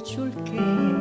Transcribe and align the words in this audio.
위로해 0.00 0.91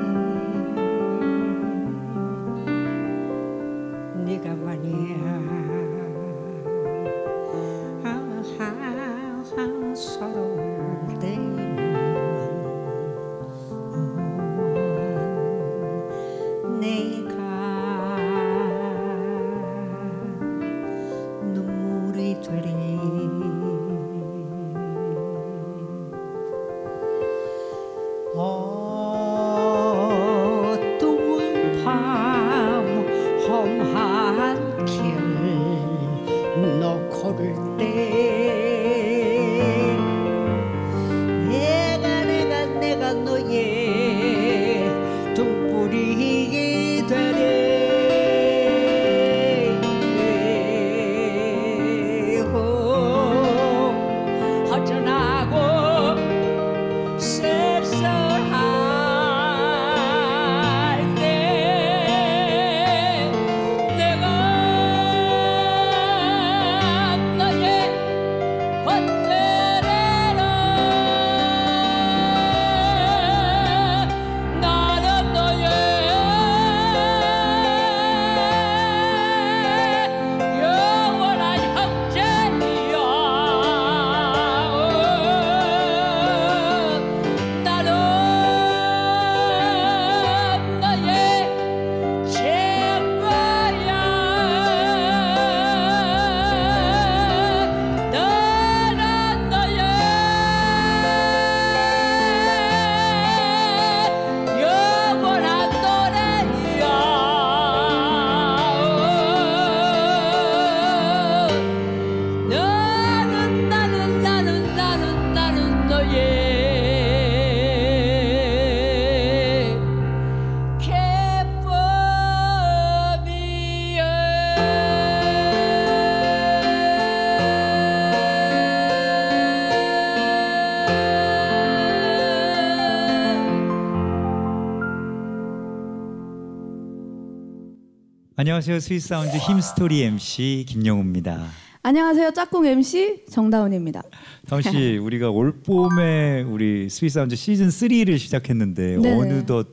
안녕하세요. 138.42 138.80
Sweet 138.80 139.08
Sound 139.10 139.38
Hymnstory 139.38 140.02
MC 140.02 140.66
김영우입니다. 140.68 141.46
안녕하세요. 141.84 142.32
짝꿍 142.32 142.66
MC 142.66 143.26
정다운입니다. 143.30 144.02
다운 144.48 144.64
씨, 144.64 144.98
우리가 144.98 145.30
올 145.30 145.62
봄에 145.62 146.42
우리 146.42 146.90
Sweet 146.90 147.14
Sound 147.14 147.36
시즌 147.36 147.68
3를 147.68 148.18
시작했는데 148.18 148.98
네네. 148.98 149.12
어느덧 149.16 149.68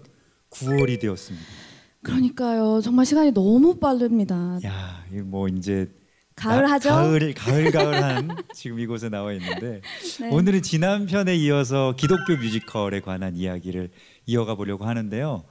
9월이 0.51 1.01
되었습니다. 1.01 1.47
그러니까요. 2.03 2.83
정말 2.85 3.07
시간이 3.07 3.33
너무 3.33 3.79
빠릅니다. 3.79 4.59
야, 4.67 5.03
이 5.15 5.22
뭐 5.22 5.49
이제 5.49 5.89
가을 6.37 6.65
나- 6.65 6.73
하죠? 6.73 6.91
가을 6.91 7.33
가을 7.33 7.71
가을한 7.73 8.37
지금 8.55 8.81
이곳에 8.81 9.09
나와 9.09 9.33
있는데 9.33 9.81
네. 10.21 10.29
오늘은 10.31 10.61
지난 10.61 11.07
편에 11.07 11.35
이어서 11.37 11.95
기독교 11.97 12.37
뮤지컬에 12.37 13.01
관한 13.01 13.35
이야기를 13.35 13.89
이어가 14.27 14.57
보려고 14.57 14.85
하는데요. 14.85 15.45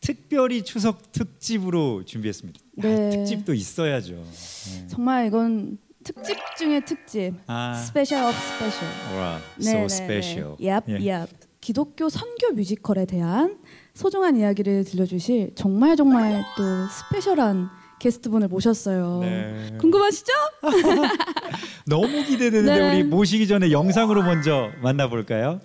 특별히 0.00 0.62
추석 0.62 1.12
특집으로 1.12 2.04
준비했습니다. 2.04 2.58
아, 2.78 2.82
네. 2.82 3.10
특집도 3.10 3.54
있어야죠. 3.54 4.14
네. 4.14 4.86
정말 4.88 5.26
이건 5.26 5.78
특집 6.02 6.36
중에 6.56 6.80
특집. 6.80 7.34
아, 7.46 7.74
special 7.74 8.24
of 8.24 8.32
special. 8.34 8.88
와, 9.18 9.40
so 9.60 9.84
special. 9.84 10.56
얍, 10.56 10.82
예. 10.88 10.98
얍. 10.98 11.28
기독교 11.60 12.08
선교 12.08 12.52
뮤지컬에 12.54 13.04
대한 13.04 13.58
소중한 13.92 14.36
이야기를 14.36 14.84
들려주실 14.84 15.52
정말 15.54 15.94
정말 15.94 16.42
또 16.56 16.62
special한 16.88 17.68
게스트분을 17.98 18.48
모셨어요. 18.48 19.18
네. 19.20 19.76
궁금하시죠? 19.78 20.32
너무 21.86 22.24
기대되는데 22.24 22.78
네. 22.78 22.94
우리 22.94 23.04
모시기 23.04 23.46
전에 23.46 23.70
영상으로 23.70 24.22
먼저 24.22 24.70
만나볼까요? 24.80 25.60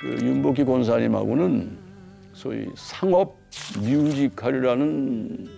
그 0.00 0.18
윤복희 0.20 0.64
권사님하고는 0.64 1.78
소위 2.32 2.66
상업 2.74 3.38
뮤지컬이라는 3.80 5.48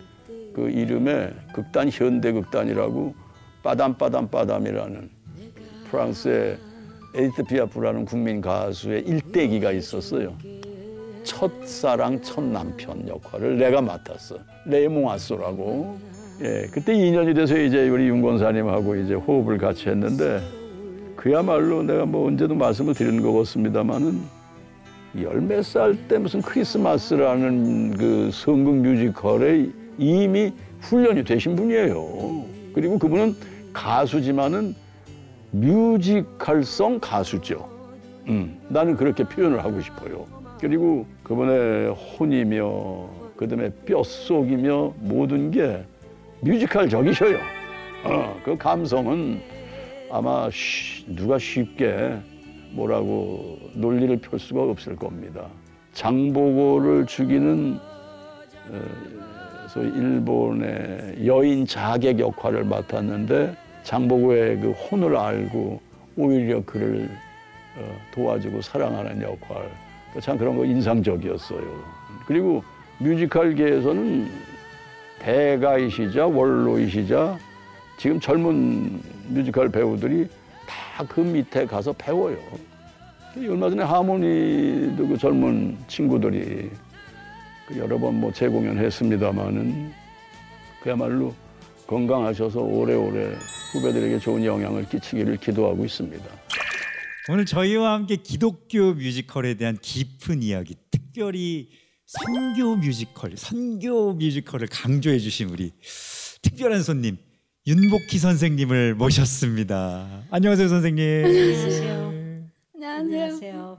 그 0.55 0.69
이름의 0.71 1.33
극단 1.55 1.89
현대 1.91 2.33
극단이라고 2.33 3.15
빠담빠담 3.63 4.29
빠담이라는 4.29 5.11
프랑스의 5.91 6.59
에디트 7.15 7.45
피아프라는 7.45 8.05
국민 8.05 8.41
가수의 8.41 9.03
일대기가 9.03 9.73
있었어요. 9.73 10.35
첫사랑 11.25 12.23
첫남편 12.23 13.07
역할을 13.09 13.59
내가 13.59 13.81
맡았어. 13.81 14.39
레몽아소라고. 14.67 15.99
예, 16.41 16.67
그때 16.73 16.95
2년이 16.95 17.37
돼서 17.37 17.57
이제 17.59 17.89
우리 17.89 18.09
윤 18.09 18.23
권사님하고 18.23 18.97
이제 18.97 19.15
호흡을 19.15 19.59
같이 19.59 19.89
했는데 19.89 20.41
그야말로 21.15 21.83
내가 21.83 22.05
뭐 22.05 22.27
언제도 22.27 22.55
말씀을 22.55 22.95
드리는 22.95 23.23
것 23.23 23.33
같습니다만은 23.33 24.42
열몇 25.21 25.63
살 25.65 25.97
때 26.09 26.19
무슨 26.19 26.41
크리스마스라는 26.41 27.97
그 27.97 28.31
성극 28.33 28.77
뮤지컬에 28.77 29.69
이미 29.99 30.53
훈련이 30.81 31.23
되신 31.25 31.55
분이에요. 31.55 32.45
그리고 32.75 32.99
그분은 32.99 33.35
가수지만은 33.73 34.75
뮤지컬성 35.51 36.99
가수죠. 37.01 37.69
음, 38.29 38.59
나는 38.69 38.97
그렇게 38.97 39.25
표현을 39.25 39.63
하고 39.63 39.81
싶어요. 39.81 40.27
그리고 40.61 41.05
그분의 41.25 41.91
혼이며 41.95 43.09
그다음에 43.37 43.71
뼛속이며 43.85 44.95
모든 45.01 45.51
게 45.51 45.83
뮤지컬적이셔요. 46.41 47.37
어, 48.05 48.41
그 48.45 48.57
감성은 48.57 49.41
아마 50.11 50.49
쉬- 50.51 51.05
누가 51.15 51.39
쉽게 51.39 52.15
뭐라고 52.71 53.59
논리를 53.75 54.17
펼 54.19 54.39
수가 54.39 54.63
없을 54.63 54.97
겁니다. 54.97 55.47
장보고를 55.93 57.07
죽이는 57.07 57.79
어, 58.71 59.81
일본의 59.81 61.27
여인 61.27 61.67
자객 61.67 62.19
역할을 62.19 62.65
맡았는데 62.65 63.57
장보고의 63.85 64.61
그 64.61 64.71
혼을 64.73 65.17
알고 65.17 65.81
오히려 66.17 66.63
그를 66.65 67.09
어, 67.77 67.97
도와주고 68.13 68.61
사랑하는 68.61 69.23
역할 69.23 69.71
참 70.21 70.37
그런 70.37 70.57
거 70.57 70.65
인상적이었어요. 70.65 71.63
그리고 72.27 72.63
뮤지컬계에서는 72.99 74.29
대가이시자 75.21 76.27
원로이시자 76.27 77.39
지금 77.97 78.21
젊은 78.21 79.01
뮤지컬 79.29 79.71
배우들이 79.71 80.29
다 80.67 80.83
그 81.09 81.21
밑에 81.21 81.67
가서 81.67 81.93
배워요. 81.93 82.37
얼마 83.37 83.71
전에 83.71 83.83
하모니도 83.83 85.09
그 85.09 85.17
젊은 85.19 85.77
친구들이 85.89 86.71
그 87.67 87.79
여러 87.79 87.99
번 87.99 88.15
뭐 88.15 88.33
재공연했습니다마는 88.33 89.93
그야말로 90.83 91.35
건강하셔서 91.87 92.61
오래오래 92.61 93.35
후배들에게 93.73 94.19
좋은 94.19 94.45
영향을 94.45 94.89
끼치기를 94.89 95.39
기도하고 95.39 95.85
있습니다. 95.85 96.25
오늘 97.31 97.47
저희와 97.47 97.95
함께 97.95 98.17
기독교 98.17 98.95
뮤지컬에 98.95 99.55
대한 99.55 99.79
깊은 99.81 100.43
이야기, 100.43 100.75
특별히 100.91 101.69
선교 102.07 102.77
뮤지컬, 102.77 103.33
선교 103.37 104.13
뮤지컬을 104.15 104.67
강조해 104.71 105.19
주신 105.19 105.49
우리 105.49 105.71
특별한 106.43 106.83
손님 106.83 107.17
윤복희 107.67 108.19
선생님을 108.19 108.97
모셨습니다. 108.97 110.25
안녕하세요, 110.31 110.69
선생님. 110.69 111.25
안녕하세요. 111.25 112.22
안녕하세요. 112.85 113.79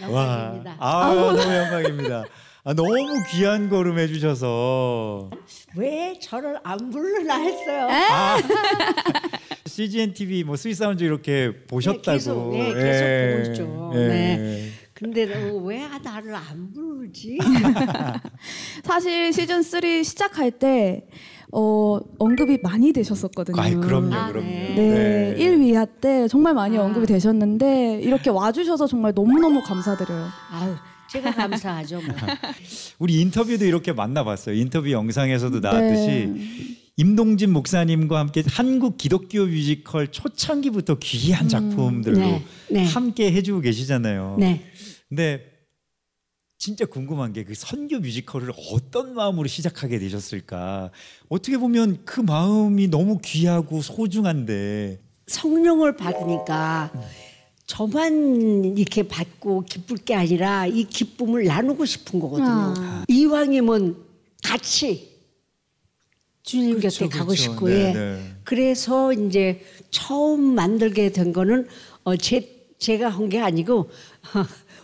안녕하세요. 0.00 0.12
와, 0.12 0.24
영광입니다. 0.24 0.76
아, 0.78 1.14
너무 1.14 1.38
영광입니다. 1.40 2.24
아, 2.64 2.74
너무 2.74 2.90
귀한 3.30 3.68
걸음 3.68 3.98
해주셔서 3.98 5.30
왜 5.76 6.18
저를 6.20 6.58
안 6.64 6.90
부르나 6.90 7.36
했어요. 7.36 7.88
CGN 9.66 10.14
TV 10.14 10.42
뭐 10.44 10.56
Sweet 10.56 10.74
Sound 10.74 11.04
이렇게 11.04 11.64
보셨다고. 11.68 12.02
네, 12.06 12.12
계속, 12.12 12.50
네, 12.50 12.74
계속 12.74 13.36
보고 13.36 13.50
있죠. 13.50 13.90
예. 13.94 14.08
네. 14.08 14.70
근데 14.94 15.24
왜 15.64 15.88
나를 16.02 16.34
안 16.34 16.72
부르지? 16.74 17.38
사실 18.84 19.32
시즌 19.32 19.62
3 19.62 20.02
시작할 20.02 20.50
때 20.50 21.06
어, 21.52 21.98
언급이 22.18 22.58
많이 22.62 22.92
되셨었거든요. 22.92 23.60
아이, 23.60 23.74
그럼요, 23.74 24.14
아, 24.14 24.28
그럼요. 24.28 24.46
네. 24.46 24.74
네, 24.76 25.36
1, 25.38 25.55
2화 25.55 25.88
때 26.00 26.28
정말 26.28 26.54
많이 26.54 26.78
아. 26.78 26.82
언급이 26.82 27.06
되셨는데 27.06 28.00
이렇게 28.02 28.30
와주셔서 28.30 28.86
정말 28.86 29.12
너무너무 29.14 29.62
감사드려요. 29.62 30.28
아유, 30.50 30.74
제가 31.10 31.32
감사하죠. 31.32 32.00
뭐. 32.02 32.14
우리 33.00 33.20
인터뷰도 33.20 33.64
이렇게 33.64 33.92
만나봤어요. 33.92 34.54
인터뷰 34.54 34.90
영상에서도 34.90 35.58
나왔듯이 35.60 36.06
네. 36.06 36.76
임동진 36.96 37.50
목사님과 37.52 38.18
함께 38.18 38.44
한국 38.46 38.96
기독교 38.96 39.46
뮤지컬 39.46 40.08
초창기부터 40.08 40.98
귀한 41.00 41.48
작품들로 41.48 42.18
네, 42.18 42.44
네. 42.70 42.84
함께 42.84 43.32
해주고 43.32 43.60
계시잖아요. 43.60 44.36
네. 44.38 44.62
근데 45.08 45.49
진짜 46.60 46.84
궁금한 46.84 47.32
게 47.32 47.42
그 47.42 47.54
선교 47.54 47.98
뮤지컬을 48.00 48.52
어떤 48.70 49.14
마음으로 49.14 49.48
시작하게 49.48 49.98
되셨을까? 49.98 50.90
어떻게 51.30 51.56
보면 51.56 52.02
그 52.04 52.20
마음이 52.20 52.88
너무 52.88 53.18
귀하고 53.24 53.80
소중한데 53.80 55.00
성령을 55.26 55.96
받으니까 55.96 56.92
저만 57.64 58.76
이렇게 58.76 59.08
받고 59.08 59.62
기쁠 59.62 59.96
게 59.98 60.14
아니라 60.14 60.66
이 60.66 60.84
기쁨을 60.84 61.44
나누고 61.46 61.86
싶은 61.86 62.20
거거든요. 62.20 62.74
아. 62.76 63.04
이왕이면 63.08 63.96
같이 64.44 65.08
주님 66.42 66.78
곁에 66.80 67.06
그렇죠, 67.06 67.08
가고 67.08 67.26
그렇죠. 67.28 67.42
싶고 67.42 67.68
네, 67.68 67.74
예. 67.74 67.92
네. 67.94 68.32
그래서 68.44 69.14
이제 69.14 69.64
처음 69.90 70.42
만들게 70.54 71.10
된 71.12 71.32
거는 71.32 71.68
어, 72.04 72.16
제 72.16 72.60
제가 72.78 73.08
한 73.08 73.28
게 73.30 73.40
아니고 73.40 73.88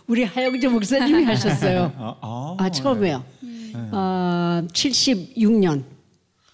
우리 0.07 0.23
하영재 0.23 0.67
목사님이 0.69 1.23
하셨어요. 1.25 1.93
아, 1.97 2.15
아, 2.21 2.55
아 2.57 2.69
처음에요. 2.69 3.23
어, 3.91 4.61
76년 4.71 5.83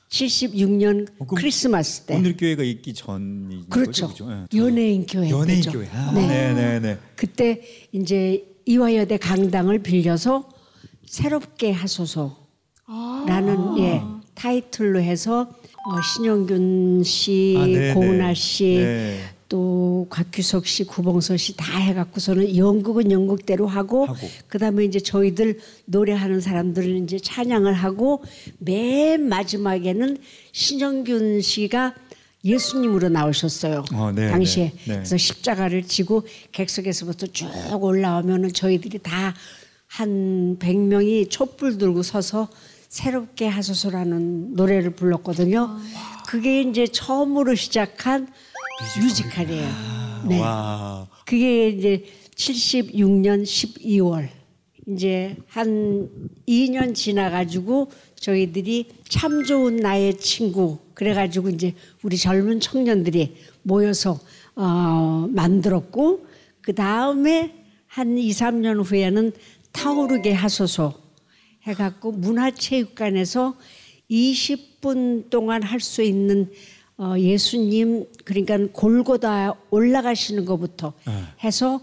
76년 0.10 1.08
어, 1.20 1.26
크리스마스 1.26 2.02
때 2.02 2.16
오늘 2.16 2.36
교회가 2.36 2.64
있기 2.64 2.94
전이 2.94 3.70
그렇죠. 3.70 4.08
거죠, 4.08 4.26
그죠? 4.26 4.48
예. 4.54 4.58
연예인 4.58 5.06
교회 5.06 5.30
연예인 5.30 5.62
때죠. 5.62 5.72
교회. 5.72 5.88
아, 5.94 6.12
네. 6.14 6.28
네, 6.28 6.54
네, 6.54 6.80
네. 6.80 6.98
그때 7.16 7.62
이제 7.92 8.44
이화여대 8.66 9.18
강당을 9.18 9.80
빌려서 9.80 10.50
새롭게 11.06 11.72
하소서라는 11.72 12.36
아. 12.88 13.76
예 13.80 14.02
타이틀로 14.36 15.00
해서 15.00 15.50
어, 15.86 16.02
신영균 16.02 17.04
씨, 17.04 17.56
아, 17.58 17.66
네, 17.66 17.74
네. 17.74 17.94
고은아 17.94 18.34
씨, 18.34 18.78
네. 18.78 19.20
또 19.54 20.08
곽규석 20.10 20.66
씨, 20.66 20.84
구봉서 20.84 21.38
씨다 21.38 21.78
해갖고서는 21.78 22.58
연극은 22.58 23.12
연극대로 23.12 23.68
하고, 23.68 24.08
하고. 24.08 24.28
그다음에 24.48 24.84
이제 24.84 25.00
저희들 25.00 25.60
노래하는 25.86 26.42
사람들은 26.42 27.04
이제 27.04 27.20
찬양을 27.20 27.72
하고 27.72 28.24
맨 28.58 29.30
마지막에는 29.30 30.18
신영균 30.54 31.42
씨가 31.42 31.94
예수님으로 32.44 33.10
나오셨어요. 33.10 33.86
어, 33.94 34.12
네, 34.12 34.30
당시에 34.32 34.72
네, 34.72 34.74
네. 34.86 34.94
그래서 34.96 35.18
십자가를 35.18 35.84
지고 35.84 36.26
객석에서부터 36.52 37.28
쭉 37.28 37.48
올라오면은 37.80 38.54
저희들이 38.54 39.00
다 39.04 39.36
한 39.94 40.58
100명이 40.58 41.30
촛불 41.30 41.78
들고 41.78 42.02
서서 42.02 42.48
새롭게 42.90 43.48
하소서라는 43.48 44.56
노래를 44.56 44.92
불렀거든요. 44.92 45.78
그게 46.28 46.62
이제 46.62 46.88
처음으로 46.88 47.54
시작한 47.54 48.28
뮤지컬 49.02 49.50
이에요. 49.50 50.24
네. 50.28 50.40
와. 50.40 51.08
그게 51.26 51.70
이제 51.70 52.06
76년 52.36 53.44
12월 53.44 54.30
이제 54.88 55.36
한 55.48 56.10
2년 56.48 56.94
지나가지고 56.94 57.90
저희들이 58.16 58.90
참 59.08 59.44
좋은 59.44 59.78
나의 59.78 60.18
친구 60.18 60.80
그래가지고 60.94 61.50
이제 61.50 61.74
우리 62.04 62.18
젊은 62.18 62.60
청년들이 62.60 63.36
모여서 63.64 64.20
어, 64.56 65.28
만들었고 65.30 66.26
그 66.62 66.76
다음에 66.76 67.56
한 67.88 68.18
2, 68.18 68.30
3년 68.32 68.84
후에는 68.86 69.32
타오르게 69.72 70.34
하소서 70.34 71.00
해갖고 71.64 72.12
문화체육관에서 72.12 73.56
20분 74.12 75.30
동안 75.30 75.64
할 75.64 75.80
수 75.80 76.02
있는 76.02 76.52
어, 76.98 77.16
예수님 77.18 78.06
그러니까 78.24 78.58
골고다 78.72 79.56
올라가시는 79.72 80.46
것부터 80.46 80.94
해서 81.44 81.82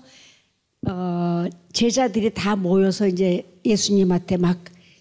어, 0.88 1.44
제자들이 1.72 2.32
다 2.32 2.56
모여서 2.56 3.06
이제 3.06 3.44
예수님한테 3.64 4.36
막 4.36 4.58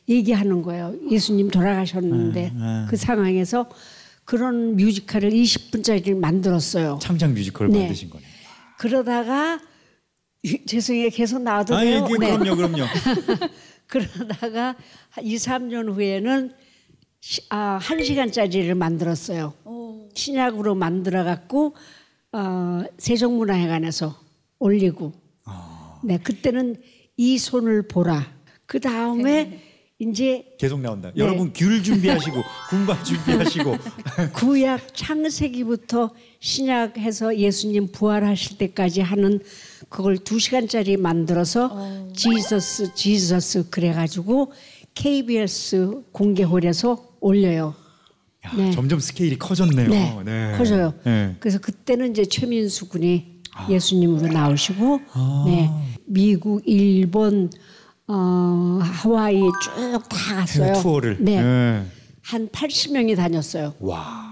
얘기하는 0.07 0.61
거예요. 0.63 0.95
예수님 1.09 1.49
돌아가셨는데 1.49 2.53
그 2.89 2.97
상황에서 2.97 3.69
그런 4.25 4.75
뮤지컬을 4.75 5.29
20분짜리를 5.31 6.15
만들었어요. 6.17 6.99
창작 7.01 7.31
뮤지컬을 7.31 7.71
네. 7.71 7.79
만드신 7.81 8.09
거네요. 8.09 8.27
그러다가 8.77 9.59
이- 10.43 10.65
죄송해요. 10.65 11.09
계속 11.09 11.41
나와도 11.41 11.75
아, 11.75 11.81
돼요? 11.81 12.07
예, 12.09 12.17
네. 12.19 12.37
그럼요, 12.37 12.55
그럼요. 12.55 12.85
그러다가 13.87 14.75
한 15.09 15.25
2, 15.25 15.35
3년 15.35 15.93
후에는 15.93 16.53
시, 17.21 17.41
아, 17.49 17.79
1시간짜리를 17.81 18.73
만들었어요. 18.75 19.53
신약으로 20.13 20.75
만들어 20.75 21.23
갖고 21.23 21.75
어, 22.31 22.81
세종문화회관에서 22.97 24.15
올리고. 24.59 25.13
네, 26.03 26.17
그때는 26.17 26.77
이 27.17 27.37
손을 27.37 27.87
보라. 27.87 28.25
그 28.65 28.79
다음에 28.79 29.61
이제 29.99 30.55
계속 30.57 30.79
나온다. 30.79 31.09
네. 31.09 31.15
여러분 31.17 31.51
귤 31.53 31.83
준비하시고 31.83 32.37
군밥 32.69 33.03
준비하시고 33.03 33.75
구약 34.33 34.95
창세기부터 34.95 36.11
신약해서 36.39 37.37
예수님 37.37 37.91
부활하실 37.91 38.57
때까지 38.59 39.01
하는 39.01 39.41
그걸 39.89 40.17
두 40.17 40.39
시간짜리 40.39 40.95
만들어서 40.95 42.07
지저스 42.15 42.93
지저스 42.93 43.69
그래가지고 43.69 44.53
KBS 44.93 46.03
공개홀에서 46.13 47.08
올려요. 47.21 47.73
야, 48.45 48.51
네. 48.55 48.71
점점 48.71 48.99
스케일이 48.99 49.37
커졌네요. 49.37 50.23
네, 50.23 50.55
커져요. 50.57 50.93
네. 51.03 51.35
그래서 51.39 51.59
그때는 51.59 52.11
이제 52.11 52.23
최민수 52.25 52.87
군이 52.89 53.41
예수님으로 53.69 54.27
나오시고, 54.31 55.01
네, 55.47 55.69
미국, 56.05 56.61
일본, 56.65 57.51
어, 58.07 58.79
하와이 58.81 59.39
쭉 59.61 60.07
다 60.09 60.35
갔어요. 60.35 60.73
투어를. 60.81 61.17
네, 61.19 61.41
네. 61.41 61.85
한 62.23 62.47
80명이 62.49 63.15
다녔어요. 63.17 63.73
와. 63.79 64.29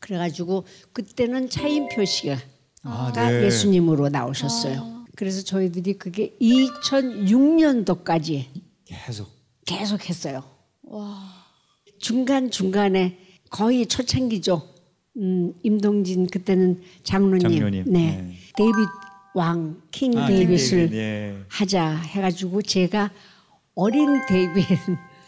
그래가지고 0.00 0.66
그때는 0.92 1.48
차인표 1.48 2.04
씨가 2.04 2.36
아, 2.82 3.10
가 3.14 3.30
네. 3.30 3.44
예수님으로 3.46 4.10
나오셨어요. 4.10 5.06
그래서 5.16 5.42
저희들이 5.42 5.94
그게 5.94 6.36
2006년도까지 6.42 8.44
계속. 8.84 9.30
계속 9.64 10.06
했어요. 10.10 10.42
중간 12.04 12.50
중간에 12.50 13.16
거의 13.48 13.86
초창기죠. 13.86 14.60
음, 15.16 15.54
임동진 15.62 16.26
그때는 16.26 16.82
장로님, 17.02 17.40
장로님, 17.40 17.84
네. 17.86 17.98
네. 17.98 18.34
데이빗 18.58 18.76
왕, 19.34 19.80
킹 19.90 20.18
아, 20.18 20.26
데이빗을 20.26 20.92
예. 20.92 21.34
하자 21.48 21.96
해가지고 21.96 22.60
제가 22.60 23.10
어린 23.74 24.20
데이빗 24.28 24.66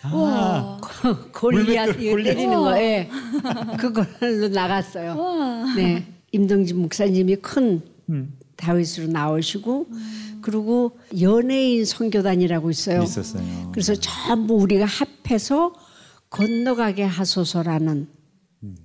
아, 0.02 0.78
골리앗. 1.33 1.97
때리는 1.97 2.50
거, 2.50 2.78
예. 2.78 3.09
그걸로 3.78 4.49
나갔어요. 4.49 5.16
네, 5.76 6.04
임동진 6.33 6.78
목사님이 6.78 7.37
큰 7.37 7.80
음. 8.11 8.37
다윗으로 8.56 9.06
나오시고 9.06 9.87
그리고 10.42 10.99
연예인 11.23 11.87
선교단이라고 11.87 12.68
있어요. 12.68 13.02
있었어요. 13.02 13.71
그래서 13.73 13.95
전부 13.95 14.56
우리가 14.56 14.85
합해서 14.85 15.73
건너가게 16.37 17.02
하소서라는 17.02 18.09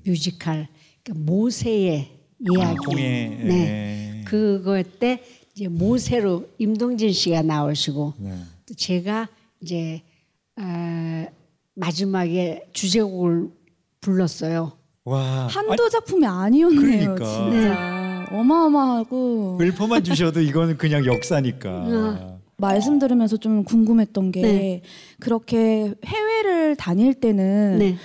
뮤지컬 0.06 0.68
그러니까 1.04 1.32
모세의 1.32 2.10
이야기. 2.40 2.78
아, 2.88 2.96
네. 2.96 3.40
예. 3.44 4.24
그거 4.26 4.82
때 5.00 5.22
이제 5.54 5.68
모세로 5.68 6.48
임동진 6.58 7.12
씨가 7.12 7.42
나오시고 7.42 8.14
네. 8.20 8.38
또 8.66 8.74
제가 8.74 9.28
이제 9.62 10.02
아, 10.56 11.26
마지막에 11.76 12.70
주제곡을 12.72 13.50
불렀어요. 14.00 14.72
와. 15.04 15.48
한두 15.48 15.90
작품이 15.90 16.26
아니었네요, 16.26 17.16
그러니까. 17.16 17.26
진짜. 17.26 18.28
어마어마하고 18.32 19.58
을포만 19.60 20.04
주셔도 20.04 20.40
이거는 20.40 20.78
그냥 20.78 21.06
역사니까. 21.06 22.31
말씀 22.62 23.00
들으면서 23.00 23.36
좀 23.38 23.64
궁금했던 23.64 24.32
게 24.32 24.42
네. 24.42 24.82
그렇게 25.20 25.94
해외를 26.06 26.76
다닐 26.78 27.14
때는 27.14 27.80
네. 27.80 27.98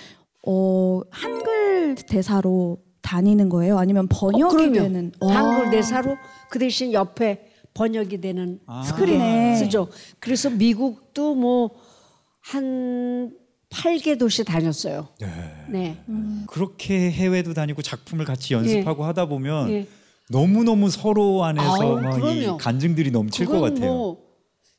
어, 0.47 1.03
한글 1.11 1.95
대사로 1.95 2.79
다니는 3.03 3.49
거예요? 3.49 3.79
아니면 3.79 4.09
번역이 4.09 4.65
어. 4.65 4.73
되는 4.73 5.13
한글 5.21 5.65
와. 5.67 5.71
대사로 5.71 6.17
그 6.51 6.59
대신 6.59 6.93
옆에 6.93 7.47
번역이 7.75 8.21
되는 8.21 8.59
아. 8.67 8.83
스크린에 8.83 9.57
쓰죠. 9.57 9.89
그래서 10.19 10.51
미국도 10.51 11.35
뭐한 11.35 13.33
8개 13.71 14.19
도시 14.19 14.43
다녔어요. 14.43 15.09
네. 15.69 15.99
그렇게 16.47 17.11
해외도 17.11 17.53
다니고 17.53 17.83
작품을 17.83 18.25
같이 18.25 18.55
연습하고 18.55 19.05
하다 19.05 19.27
보면 19.27 19.71
예. 19.71 19.87
너무 20.31 20.65
너무 20.65 20.89
서로 20.89 21.45
안에서 21.45 21.97
막 21.97 22.19
이. 22.25 22.47
간증들이 22.59 23.11
넘칠 23.11 23.47
것 23.47 23.61
같아요. 23.61 23.93
뭐 23.93 24.26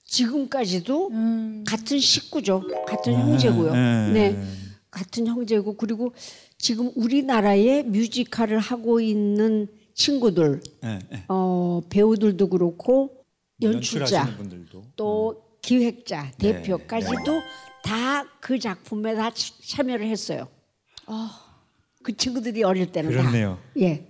지금까지도 0.07 1.09
음. 1.09 1.63
같은 1.67 1.99
식구죠. 1.99 2.63
같은 2.87 3.13
형제고요. 3.13 3.73
네. 3.73 4.11
네. 4.31 4.43
같은 4.89 5.27
형제고 5.27 5.75
그리고 5.75 6.13
지금 6.57 6.91
우리나라에 6.95 7.83
뮤지컬을 7.83 8.57
하고 8.59 8.99
있는 8.99 9.67
친구들 9.93 10.61
예, 10.83 10.99
예. 11.13 11.23
어, 11.27 11.81
배우들도 11.89 12.49
그렇고 12.49 13.23
연출자. 13.61 14.37
또 14.95 15.43
기획자 15.61 16.31
네, 16.39 16.61
대표까지도 16.61 17.41
다 17.83 18.25
그 18.39 18.57
작품에 18.59 19.13
다 19.13 19.29
치- 19.33 19.51
참여를 19.67 20.07
했어요. 20.07 20.47
그 22.01 22.15
친구들이 22.15 22.63
어릴 22.63 22.91
때는 22.93 23.11
그렇네요. 23.11 23.59
다. 23.61 23.81
예. 23.81 24.07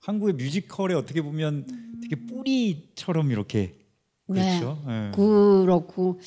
한국의 0.00 0.34
뮤지컬에 0.34 0.94
어떻게 0.94 1.20
보면 1.20 1.98
되게 2.00 2.14
뿌리처럼 2.14 3.32
이렇게 3.32 3.74
그렇죠. 4.26 4.78
예. 4.88 5.10
그렇고 5.14 6.20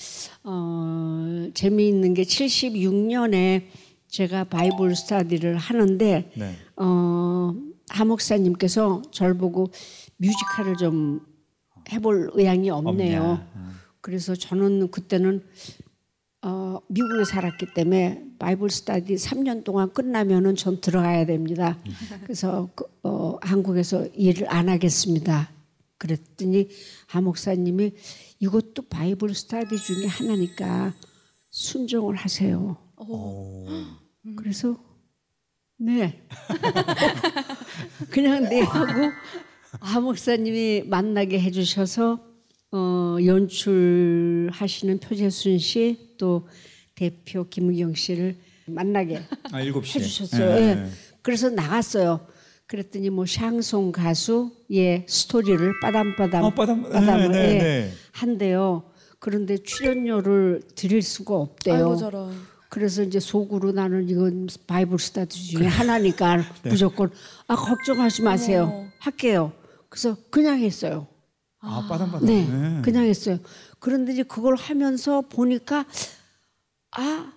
어, 0.43 1.49
재미있는 1.53 2.13
게 2.13 2.23
76년에 2.23 3.63
제가 4.07 4.45
Bible 4.45 4.95
study를 4.95 5.57
하는데 5.57 6.31
네. 6.35 6.55
어, 6.77 7.53
하 7.89 8.05
목사님께서 8.05 9.01
저를 9.11 9.37
보고 9.37 9.71
뮤지컬을 10.17 10.77
좀 10.77 11.21
해볼 11.91 12.31
의향이 12.33 12.69
없네요. 12.69 13.21
없냐. 13.21 13.31
어. 13.55 13.71
그래서 14.01 14.35
저는 14.35 14.91
그때는 14.91 15.43
어, 16.41 16.79
미국에 16.87 17.25
살았기 17.25 17.73
때문에 17.73 18.23
Bible 18.37 18.69
study 18.69 19.15
3년 19.15 19.63
동안 19.63 19.91
끝나면은 19.91 20.55
전 20.55 20.79
들어가야 20.79 21.25
됩니다. 21.25 21.77
그래서 22.23 22.69
그, 22.75 22.85
어, 23.03 23.37
한국에서 23.41 24.05
일을 24.13 24.47
안 24.53 24.69
하겠습니다. 24.69 25.49
그랬더니 25.97 26.69
하 27.07 27.21
목사님이 27.21 27.93
이것도 28.39 28.83
Bible 28.89 29.33
study 29.33 29.77
중에 29.77 30.05
하나니까 30.07 30.93
순종을 31.51 32.15
하세요. 32.15 32.77
오. 32.97 33.65
그래서 34.35 34.77
네 35.77 36.25
그냥 38.09 38.49
네 38.49 38.61
하고 38.61 39.11
하 39.79 39.99
목사님이 39.99 40.83
만나게 40.85 41.39
해주셔서 41.39 42.19
어, 42.71 43.17
연출하시는 43.23 44.99
표재순 44.99 45.59
씨 45.59 46.05
또 46.17 46.47
대표 46.95 47.47
김우경 47.47 47.95
씨를 47.95 48.37
만나게 48.67 49.21
아. 49.51 49.57
해주셨어요. 49.57 50.49
예. 50.57 50.89
그래서 51.21 51.49
나갔어요. 51.49 52.27
그랬더니 52.67 53.09
뭐 53.09 53.25
샹송 53.25 53.91
가수의 53.91 55.05
스토리를 55.07 55.79
빠담빠담 55.81 56.43
어, 56.43 56.49
빠담. 56.49 56.83
빠담을 56.89 57.31
네, 57.31 57.47
네, 57.47 57.55
예, 57.55 57.59
네. 57.59 57.91
한대요. 58.11 58.83
그런데 59.19 59.57
출연료를 59.57 60.61
드릴 60.75 61.01
수가 61.01 61.35
없대요. 61.35 61.75
아이고 61.75 61.95
저런. 61.97 62.33
그래서 62.69 63.03
이제 63.03 63.19
속으로 63.19 63.71
나는 63.71 64.09
이건 64.09 64.47
바이블 64.67 64.99
스타디 64.99 65.47
중에 65.47 65.67
하나니까 65.67 66.37
네. 66.63 66.69
무조건 66.69 67.11
아 67.47 67.55
걱정하지 67.55 68.23
마세요. 68.23 68.69
어머. 68.73 68.87
할게요. 68.99 69.53
그래서 69.89 70.17
그냥 70.29 70.59
했어요. 70.59 71.07
아, 71.59 71.85
빠담빠담. 71.87 72.25
네, 72.25 72.45
네. 72.47 72.81
그냥 72.83 73.05
했어요. 73.05 73.37
그런데 73.79 74.13
이제 74.13 74.23
그걸 74.23 74.55
하면서 74.55 75.21
보니까 75.21 75.85
아 76.91 77.31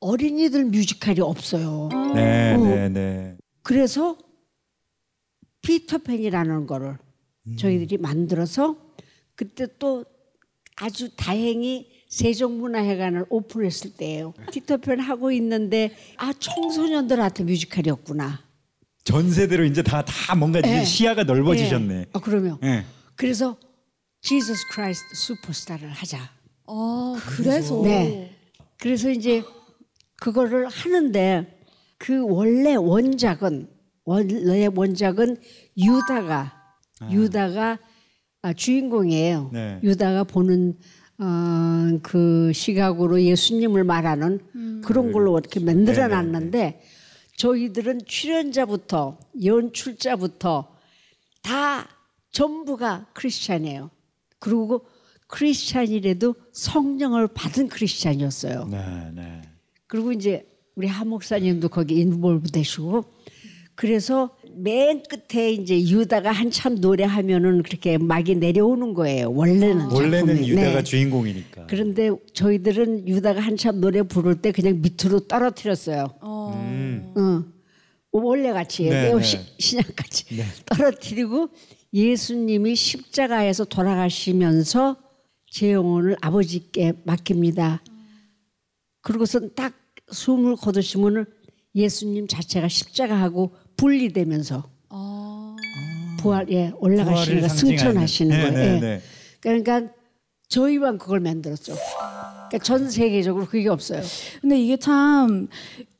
어린이들 0.00 0.66
뮤지컬이 0.66 1.20
없어요. 1.20 1.88
네, 2.14 2.54
어. 2.54 2.58
네, 2.58 2.88
네. 2.90 3.37
그래서 3.68 4.16
피터팬이라는 5.60 6.66
거를 6.66 6.96
음. 7.46 7.56
저희들이 7.58 7.98
만들어서 7.98 8.78
그때 9.34 9.66
또 9.78 10.06
아주 10.76 11.14
다행히 11.16 11.86
세종문화회관을 12.08 13.26
오픈했을 13.28 13.92
때예요. 13.92 14.32
피터팬 14.50 15.00
하고 15.00 15.30
있는데 15.32 15.94
아 16.16 16.32
청소년들한테 16.32 17.44
뮤지컬이었구나. 17.44 18.42
전 19.04 19.30
세대로 19.30 19.66
이제 19.66 19.82
다 19.82 20.02
다 20.02 20.34
뭔가 20.34 20.60
이제 20.60 20.78
예. 20.78 20.84
시야가 20.84 21.24
넓어지셨네. 21.24 21.94
예. 21.94 22.06
아, 22.14 22.20
그러면 22.20 22.56
예. 22.62 22.86
그래서 23.16 23.58
Jesus 24.22 24.68
Christ 24.70 25.14
Superstar를 25.14 25.90
하자. 25.90 26.18
아 26.66 27.20
그래서 27.36 27.82
네. 27.82 28.34
그래서 28.78 29.10
이제 29.10 29.44
그거를 30.16 30.68
하는데 30.68 31.57
그 31.98 32.24
원래 32.24 32.74
원작은 32.74 33.68
원래 34.04 34.68
원작은 34.74 35.36
유다가 35.76 36.54
유다가 37.10 37.78
아, 38.40 38.52
주인공이에요. 38.52 39.50
네. 39.52 39.80
유다가 39.82 40.24
보는 40.24 40.78
어, 41.18 41.98
그 42.02 42.52
시각으로 42.54 43.20
예수님을 43.22 43.82
말하는 43.84 44.82
그런 44.82 45.10
걸로 45.12 45.36
이렇게 45.38 45.58
만들어 45.60 46.06
놨는데 46.08 46.80
저희들은 47.36 48.00
출연자부터 48.06 49.18
연출자부터 49.44 50.76
다 51.42 51.88
전부가 52.30 53.06
크리스찬이에요. 53.14 53.90
그리고 54.38 54.86
크리스찬이라도 55.26 56.34
성령을 56.52 57.28
받은 57.28 57.68
크리스찬이었어요. 57.68 58.66
네, 58.70 59.10
네. 59.14 59.42
그리고 59.86 60.12
이제 60.12 60.46
우리 60.78 60.86
하 60.86 61.04
목사님도 61.04 61.70
거기 61.70 61.96
인볼브 61.96 62.52
되시고 62.52 63.04
그래서 63.74 64.36
맨 64.54 65.02
끝에 65.02 65.50
이제 65.50 65.76
유다가 65.80 66.30
한참 66.30 66.76
노래하면은 66.76 67.64
그렇게 67.64 67.98
막이 67.98 68.36
내려오는 68.36 68.94
거예요. 68.94 69.28
원래는 69.32 69.86
원래는 69.86 70.36
작품이. 70.36 70.48
유다가 70.50 70.78
네. 70.78 70.82
주인공이니까. 70.84 71.66
그런데 71.66 72.10
저희들은 72.32 73.08
유다가 73.08 73.40
한참 73.40 73.80
노래 73.80 74.02
부를 74.02 74.40
때 74.40 74.52
그냥 74.52 74.80
밑으로 74.80 75.26
떨어뜨렸어요. 75.26 76.14
어. 76.20 76.52
음. 76.64 77.12
응. 77.16 77.44
원래 78.12 78.52
같이 78.52 78.84
네, 78.84 79.08
네오 79.08 79.18
네. 79.18 79.24
시- 79.24 79.38
신약같이 79.58 80.26
떨어뜨리고 80.66 81.48
예수님이 81.92 82.76
십자가에서 82.76 83.64
돌아가시면서 83.64 84.96
제 85.50 85.72
영혼을 85.72 86.16
아버지께 86.20 86.92
맡깁니다. 87.04 87.82
그러고선 89.02 89.50
딱 89.56 89.72
숨을 90.10 90.56
거두시면은 90.56 91.24
예수님 91.74 92.26
자체가 92.28 92.68
십자가하고 92.68 93.52
분리되면서 93.76 94.64
아. 94.88 95.56
부활에 96.20 96.72
올라가시는 96.78 97.40
부활을 97.40 97.40
거. 97.42 97.48
승천하시는 97.48 98.36
네, 98.36 98.50
거예요. 98.50 98.56
네, 98.70 98.76
예. 98.76 98.80
네. 98.80 99.00
그러니까 99.40 99.82
저희만 100.48 100.98
그걸 100.98 101.20
만들었죠. 101.20 101.74
그러니까 102.48 102.58
전 102.64 102.90
세계적으로 102.90 103.46
그게 103.46 103.68
없어요. 103.68 104.00
근데 104.40 104.58
이게 104.60 104.76
참 104.78 105.46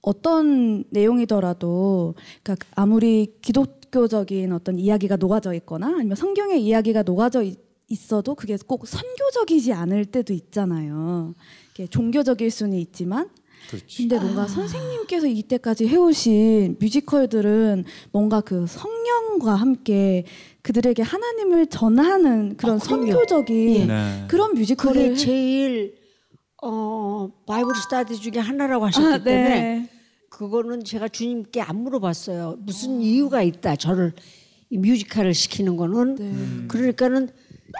어떤 0.00 0.84
내용이더라도 0.90 2.14
그러니까 2.42 2.66
아무리 2.74 3.34
기독교적인 3.42 4.52
어떤 4.52 4.78
이야기가 4.78 5.16
녹아져 5.16 5.52
있거나 5.54 5.88
아니면 5.98 6.16
성경의 6.16 6.64
이야기가 6.64 7.02
녹아져 7.02 7.42
있- 7.42 7.58
있어도 7.88 8.34
그게 8.34 8.56
꼭 8.66 8.86
선교적이지 8.88 9.72
않을 9.74 10.06
때도 10.06 10.32
있잖아요. 10.32 11.34
종교적일 11.90 12.50
수는 12.50 12.76
있지만 12.78 13.28
그렇지. 13.70 14.08
근데 14.08 14.18
뭔가 14.18 14.46
선생님께서 14.46 15.26
이때까지 15.26 15.86
해오신 15.88 16.76
뮤지컬들은 16.80 17.84
뭔가 18.12 18.40
그 18.40 18.66
성령과 18.66 19.54
함께 19.54 20.24
그들에게 20.62 21.02
하나님을 21.02 21.66
전하는 21.66 22.56
그런 22.56 22.76
아. 22.76 22.78
선교적인 22.78 23.86
네. 23.88 24.24
그런 24.28 24.54
뮤지컬을 24.54 25.10
해- 25.12 25.14
제일 25.14 25.94
어 26.62 27.28
바이블 27.46 27.74
스타디 27.74 28.16
중에 28.16 28.40
하나라고 28.40 28.86
하셨기 28.86 29.06
아, 29.06 29.18
때문에 29.22 29.48
네. 29.60 29.90
그거는 30.30 30.84
제가 30.84 31.08
주님께 31.08 31.60
안 31.60 31.82
물어봤어요. 31.82 32.56
무슨 32.60 33.00
이유가 33.00 33.42
있다. 33.42 33.76
저를 33.76 34.12
이 34.70 34.78
뮤지컬을 34.78 35.34
시키는 35.34 35.76
거는 35.76 36.14
네. 36.16 36.34
그러니까는 36.68 37.28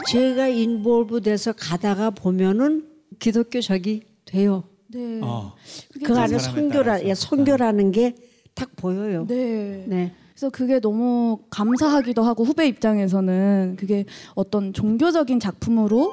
제가 0.08 0.49
인볼브 0.49 1.20
돼서 1.23 1.52
가다가 1.52 2.11
보면은 2.11 2.87
기독교 3.18 3.61
적이 3.61 4.02
돼요. 4.25 4.64
네. 4.88 5.21
어. 5.23 5.54
그 6.04 6.14
참- 6.14 6.25
안에 6.25 6.38
선교라. 6.38 7.04
예, 7.04 7.14
선교라는 7.14 7.92
게 7.92 8.14
딱 8.54 8.75
보여요. 8.75 9.25
네. 9.28 9.85
네. 9.87 10.12
그래서 10.35 10.50
그게 10.50 10.80
너무 10.80 11.38
감사하기도 11.49 12.23
하고 12.25 12.42
후배 12.42 12.66
입장에서는 12.66 13.76
그게 13.78 14.04
어떤 14.35 14.73
종교적인 14.73 15.38
작품으로 15.38 16.12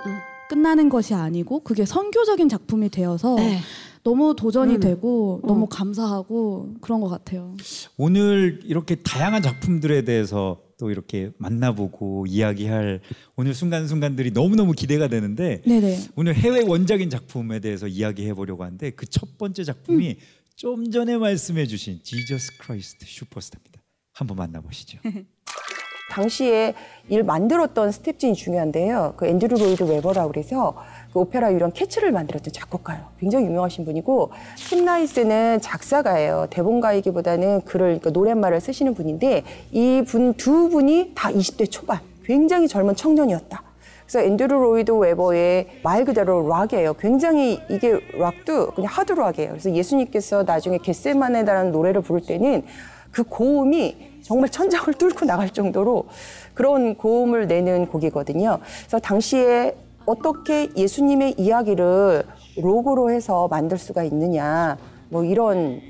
끝나는 0.49 0.89
것이 0.89 1.15
아니고 1.15 1.61
그게 1.61 1.85
선교적인 1.85 2.47
작품이 2.49 2.89
되어서 2.89 3.33
네. 3.35 3.57
너무 4.05 4.35
도전이 4.35 4.75
음. 4.75 4.79
되고 4.79 5.41
너무 5.43 5.65
감사하고 5.67 6.75
그런 6.79 7.01
것 7.01 7.09
같아요. 7.09 7.55
오늘 7.97 8.59
이렇게 8.63 8.93
다양한 8.95 9.41
작품들에 9.41 10.03
대해서 10.03 10.61
또 10.77 10.91
이렇게 10.91 11.31
만나보고 11.39 12.27
이야기할 12.27 13.01
오늘 13.35 13.55
순간순간들이 13.55 14.29
너무너무 14.29 14.73
기대가 14.73 15.07
되는데 15.07 15.61
네네. 15.65 15.97
오늘 16.15 16.35
해외 16.35 16.61
원작인 16.63 17.09
작품에 17.09 17.59
대해서 17.59 17.87
이야기해 17.87 18.35
보려고 18.35 18.63
하는데 18.63 18.91
그 18.91 19.07
첫 19.09 19.39
번째 19.39 19.63
작품이 19.63 20.17
좀 20.55 20.91
전에 20.91 21.17
말씀해 21.17 21.65
주신 21.65 21.99
Jesus 22.03 22.57
Christ 22.59 23.05
Superstar입니다. 23.07 23.81
한번 24.13 24.37
만나보시죠. 24.37 24.99
당시에 26.11 26.75
일 27.09 27.23
만들었던 27.23 27.91
스텝진이 27.91 28.35
중요한데요. 28.35 29.15
그 29.17 29.25
앤드루 29.25 29.57
로이드 29.57 29.83
웨버라고 29.83 30.31
그래서 30.31 30.75
그 31.15 31.21
오페라 31.21 31.53
유령 31.53 31.71
Cats를 31.71 32.11
만들었던 32.11 32.51
작곡가예요. 32.51 33.05
굉장히 33.21 33.45
유명하신 33.45 33.85
분이고 33.85 34.31
팀 34.67 34.83
라이스는 34.83 35.61
작사가예요. 35.61 36.47
대본가이기보다는 36.49 37.61
글을 37.61 37.85
그러니까 37.85 38.09
노랫말을 38.09 38.59
쓰시는 38.59 38.93
분인데 38.93 39.43
이 39.71 40.03
분 40.05 40.33
두 40.35 40.67
분이 40.67 41.13
다 41.15 41.31
20대 41.31 41.71
초반, 41.71 41.99
굉장히 42.25 42.67
젊은 42.67 42.97
청년이었다. 42.97 43.63
그래서 44.05 44.27
앤드루 44.27 44.59
로이드 44.59 44.91
웨버의 44.91 45.79
말 45.83 46.03
그대로 46.03 46.45
락이에요. 46.49 46.95
굉장히 46.95 47.61
이게 47.69 47.97
락도 48.17 48.71
그냥 48.71 48.91
하드 48.91 49.13
락이에요. 49.13 49.51
그래서 49.51 49.71
예수님께서 49.71 50.43
나중에 50.43 50.79
겟세마네다라는 50.79 51.71
노래를 51.71 52.01
부를 52.01 52.19
때는 52.21 52.63
그 53.11 53.23
고음이 53.23 54.15
정말 54.21 54.49
천장을 54.49 54.93
뚫고 54.95 55.25
나갈 55.25 55.49
정도로 55.49 56.07
그런 56.53 56.95
고음을 56.95 57.47
내는 57.47 57.85
곡이거든요. 57.87 58.59
그래서 58.79 58.99
당시에 58.99 59.75
어떻게 60.05 60.69
예수님의 60.75 61.35
이야기를 61.37 62.23
락으로 62.57 63.11
해서 63.11 63.47
만들 63.47 63.77
수가 63.77 64.03
있느냐, 64.03 64.77
뭐 65.09 65.23
이런 65.23 65.81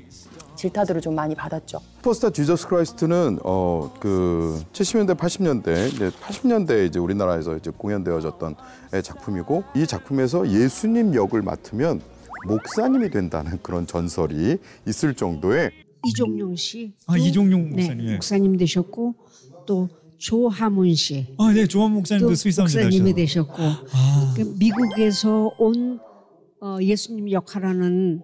질타들을 0.56 1.00
좀 1.02 1.14
많이 1.14 1.34
받았죠. 1.34 1.80
Superstar 1.98 2.30
Jesus 2.30 2.68
Christ는 2.68 3.40
어 3.44 3.90
그 4.00 4.62
70년대 4.72 5.16
80년대 5.16 5.92
이제 5.92 6.10
80년대 6.10 6.86
이제 6.86 6.98
우리나라에서 6.98 7.56
이제 7.56 7.70
공연되어졌던 7.70 8.54
작품이고 9.02 9.64
이 9.74 9.86
작품에서 9.86 10.48
예수님 10.48 11.14
역을 11.14 11.42
맡으면 11.42 12.00
목사님이 12.46 13.10
된다는 13.10 13.58
그런 13.62 13.86
전설이 13.86 14.58
있을 14.86 15.14
정도의 15.14 15.70
이종용 16.06 16.54
씨. 16.56 16.94
아, 17.06 17.16
이종용 17.18 17.70
네, 17.70 17.76
목사님. 17.88 18.12
목사님 18.14 18.56
되셨고 18.56 19.14
또 19.66 19.88
조하문 20.18 20.94
씨. 20.94 21.34
아, 21.38 21.52
네, 21.52 21.66
조한 21.66 21.92
목사님도 21.92 22.28
또 22.28 22.34
스위스함수 22.34 22.78
목사님이 22.78 23.14
되셨고. 23.14 23.62
아, 23.62 24.34
그 24.36 24.54
미국에서 24.58 25.52
온 25.58 26.00
어, 26.60 26.78
예수님 26.80 27.30
역할하는 27.30 28.22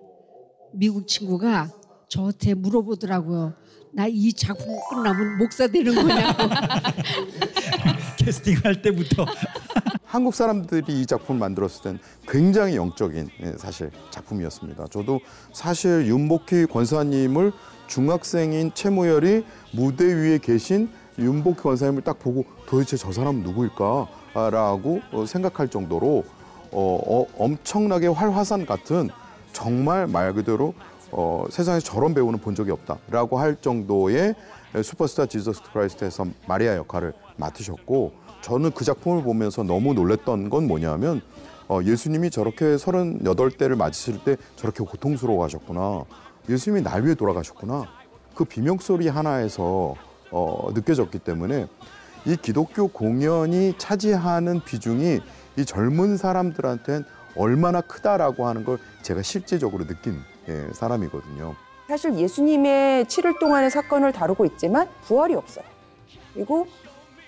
미국 0.75 1.07
친구가 1.07 1.71
저한테 2.09 2.55
물어보더라고요. 2.55 3.55
나 3.95 4.07
이 4.09 4.33
작품 4.33 4.67
끝나면 4.91 5.37
목사 5.37 5.67
되는 5.67 5.95
거냐고. 5.95 6.43
캐스팅할 8.17 8.81
때부터 8.81 9.27
한국 10.05 10.35
사람들이 10.35 11.01
이 11.03 11.07
작품을 11.07 11.39
만들었을 11.41 11.83
땐 11.83 11.99
굉장히 12.29 12.77
영적인 12.77 13.29
예, 13.43 13.53
사실 13.59 13.91
작품이었습니다. 14.11 14.87
저도 14.91 15.21
사실 15.53 16.07
윤복희 16.07 16.67
권사님을 16.71 17.53
중학생인 17.87 18.73
최무열이 18.75 19.45
무대 19.73 20.05
위에 20.05 20.39
계신 20.39 20.89
윤복희 21.19 21.57
권사님을 21.57 22.03
딱 22.03 22.19
보고 22.19 22.45
도대체 22.67 22.97
저 22.97 23.13
사람은 23.13 23.43
누구일까라고 23.43 25.01
어, 25.13 25.27
생각할 25.27 25.69
정도로 25.69 26.25
어, 26.71 27.01
어, 27.07 27.27
엄청나게 27.39 28.09
활화산 28.09 28.65
같은 28.67 29.11
정말 29.53 30.07
말 30.07 30.33
그대로 30.33 30.75
어, 31.11 31.45
세상에서 31.51 31.85
저런 31.85 32.15
배우는 32.15 32.39
본 32.39 32.55
적이 32.55 32.71
없다라고 32.71 33.39
할 33.39 33.57
정도의 33.61 34.35
Superstar 34.83 35.27
Jesus 35.27 35.63
Christ에서 35.65 36.25
마리아 36.47 36.77
역할을 36.77 37.13
맡으셨고 37.37 38.13
저는 38.41 38.71
그 38.73 38.85
작품을 38.85 39.23
보면서 39.23 39.63
너무 39.63 39.93
놀랬던 39.93 40.49
건 40.49 40.67
뭐냐면 40.67 41.21
어, 41.69 41.81
예수님이 41.83 42.31
저렇게 42.31 42.77
38대를 42.77 43.77
맞으실 43.77 44.25
때 44.25 44.37
저렇게 44.57 44.85
고통스러워 44.85 45.45
하셨구나. 45.45 46.05
예수님이 46.49 46.83
날 46.83 47.05
위해 47.05 47.15
돌아가셨구나. 47.15 47.87
그 48.35 48.45
비명소리 48.45 49.09
하나에서 49.09 49.95
어, 50.33 50.71
느껴졌기 50.75 51.21
때문에 51.21 51.69
이 52.25 52.37
기독교 52.37 52.89
공연이 52.89 53.75
차지하는 53.79 54.61
비중이 54.65 55.21
이 55.59 55.65
젊은 55.65 56.17
사람들한테는 56.17 57.05
얼마나 57.37 57.81
크다라고 57.81 58.47
하는 58.47 58.65
걸 58.65 58.79
제가 59.03 59.23
실제적으로 59.23 59.87
느낀 59.87 60.19
예, 60.49 60.69
사람이거든요. 60.73 61.55
사실 61.89 62.15
예수님의 62.15 63.05
7일 63.05 63.39
동안의 63.39 63.71
사건을 63.71 64.13
다루고 64.13 64.45
있지만 64.47 64.89
부활이 65.03 65.35
없어요. 65.35 65.65
그리고 66.33 66.67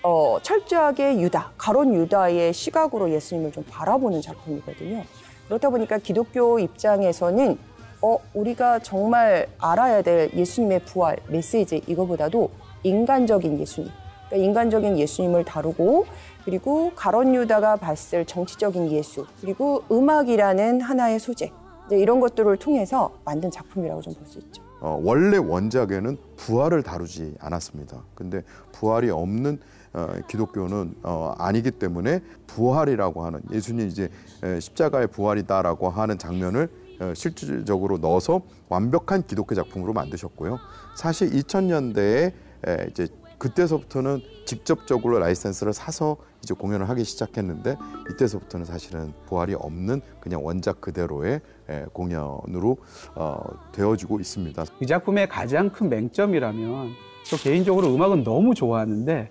어, 0.01 0.37
철저하게 0.41 1.19
유다, 1.19 1.51
가론 1.57 1.93
유다의 1.93 2.53
시각으로 2.53 3.09
예수님을 3.11 3.51
좀 3.51 3.63
바라보는 3.69 4.21
작품이거든요. 4.21 5.03
그렇다 5.47 5.69
보니까 5.69 5.97
기독교 5.97 6.59
입장에서는 6.59 7.57
어, 8.01 8.17
우리가 8.33 8.79
정말 8.79 9.47
알아야 9.57 10.01
될 10.01 10.31
예수님의 10.33 10.81
부활 10.85 11.17
메시지 11.27 11.81
이거보다도 11.87 12.51
인간적인 12.85 13.59
예수님, 13.59 13.89
그러니까 14.27 14.45
인간적인 14.47 14.97
예수님을 14.97 15.43
다루고 15.45 16.05
그리고 16.45 16.91
가론 16.95 17.33
유다가 17.33 17.75
봤을 17.75 18.25
정치적인 18.25 18.91
예수, 18.91 19.25
그리고 19.41 19.83
음악이라는 19.91 20.81
하나의 20.81 21.19
소재 21.19 21.51
이제 21.87 21.97
이런 21.97 22.19
것들을 22.19 22.55
통해서 22.57 23.11
만든 23.25 23.49
작품이라고 23.51 24.01
좀 24.01 24.13
볼 24.13 24.27
수 24.27 24.39
있죠. 24.39 24.63
어, 24.81 24.99
원래 25.03 25.37
원작에는 25.37 26.17
부활을 26.35 26.83
다루지 26.83 27.35
않았습니다. 27.39 28.03
근데 28.13 28.43
부활이 28.71 29.09
없는 29.09 29.59
어, 29.93 30.07
기독교는 30.27 30.95
어, 31.03 31.33
아니기 31.37 31.71
때문에 31.71 32.19
부활이라고 32.47 33.23
하는 33.25 33.41
예수님 33.51 33.87
이제 33.87 34.09
에, 34.43 34.59
십자가의 34.59 35.07
부활이다라고 35.07 35.89
하는 35.89 36.17
장면을 36.19 36.69
어, 37.01 37.13
실질적으로 37.15 37.97
넣어서 37.97 38.41
완벽한 38.69 39.23
기독교 39.25 39.55
작품으로 39.55 39.93
만드셨고요. 39.93 40.59
사실 40.95 41.31
2000년대에 41.31 42.33
에, 42.67 42.87
이제 42.89 43.07
그때서부터는 43.37 44.21
직접적으로 44.45 45.19
라이센스를 45.19 45.73
사서 45.73 46.17
이제 46.41 46.53
공연을 46.53 46.87
하기 46.89 47.03
시작했는데 47.03 47.75
이때서부터는 48.11 48.65
사실은 48.65 49.13
부활이 49.25 49.53
없는 49.55 50.01
그냥 50.19 50.45
원작 50.45 50.79
그대로의 50.81 51.41
에, 51.69 51.85
공연으로 51.93 52.77
어, 53.15 53.37
되어지고 53.73 54.19
있습니다. 54.19 54.63
이 54.81 54.85
작품의 54.87 55.27
가장 55.27 55.69
큰 55.69 55.89
맹점이라면 55.89 56.91
저 57.25 57.37
개인적으로 57.37 57.93
음악은 57.93 58.23
너무 58.23 58.53
좋아하는데 58.53 59.29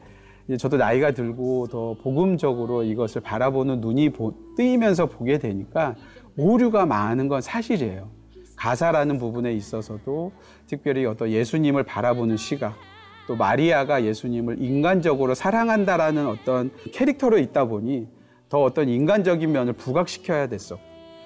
이제 0.48 0.56
저도 0.58 0.76
나이가 0.76 1.12
들고 1.12 1.68
더 1.68 1.96
복음적으로 2.02 2.82
이것을 2.82 3.22
바라보는 3.22 3.80
눈이 3.80 4.10
보- 4.10 4.34
뜨이면서 4.56 5.06
보게 5.06 5.38
되니까 5.38 5.94
오류가 6.36 6.84
많은 6.84 7.28
건 7.28 7.40
사실이에요. 7.40 8.10
가사라는 8.56 9.18
부분에 9.18 9.52
있어서도 9.54 10.32
특별히 10.66 11.06
어떤 11.06 11.30
예수님을 11.30 11.84
바라보는 11.84 12.36
시각 12.36 12.74
또 13.26 13.36
마리아가 13.36 14.04
예수님을 14.04 14.60
인간적으로 14.60 15.34
사랑한다라는 15.34 16.26
어떤 16.26 16.70
캐릭터로 16.92 17.38
있다 17.38 17.64
보니 17.66 18.06
더 18.48 18.62
어떤 18.62 18.88
인간적인 18.88 19.50
면을 19.50 19.72
부각시켜야 19.72 20.46
됐어. 20.48 20.78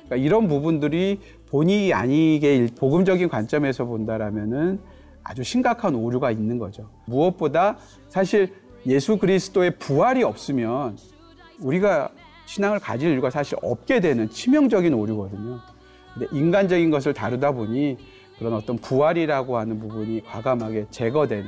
그러니까 0.07 0.17
이런 0.17 0.49
부분들이 0.49 1.21
본의 1.51 1.93
아니게 1.93 2.57
일- 2.57 2.69
복음적인 2.75 3.29
관점에서 3.29 3.85
본다라면은 3.85 4.81
아주 5.25 5.43
심각한 5.43 5.95
오류가 5.95 6.31
있는 6.31 6.59
거죠. 6.59 6.89
무엇보다 7.07 7.77
사실 8.09 8.53
예수 8.87 9.19
그리스도의 9.19 9.77
부활이 9.79 10.23
없으면 10.23 10.97
우리가 11.61 12.11
신앙을 12.47 12.79
가질 12.79 13.13
이유가 13.13 13.29
사실 13.29 13.59
없게 13.61 14.01
되는 14.01 14.31
치명적인 14.31 14.95
오류거든요. 14.95 15.59
근데 16.15 16.27
인간적인 16.33 16.91
것을 16.91 17.13
다루다 17.13 17.53
보니 17.53 17.99
그런 18.39 18.55
어떤 18.55 18.79
부활이라고 18.79 19.59
하는 19.59 19.81
부분이 19.81 20.23
과감하게 20.25 20.87
제거되는 20.91 21.45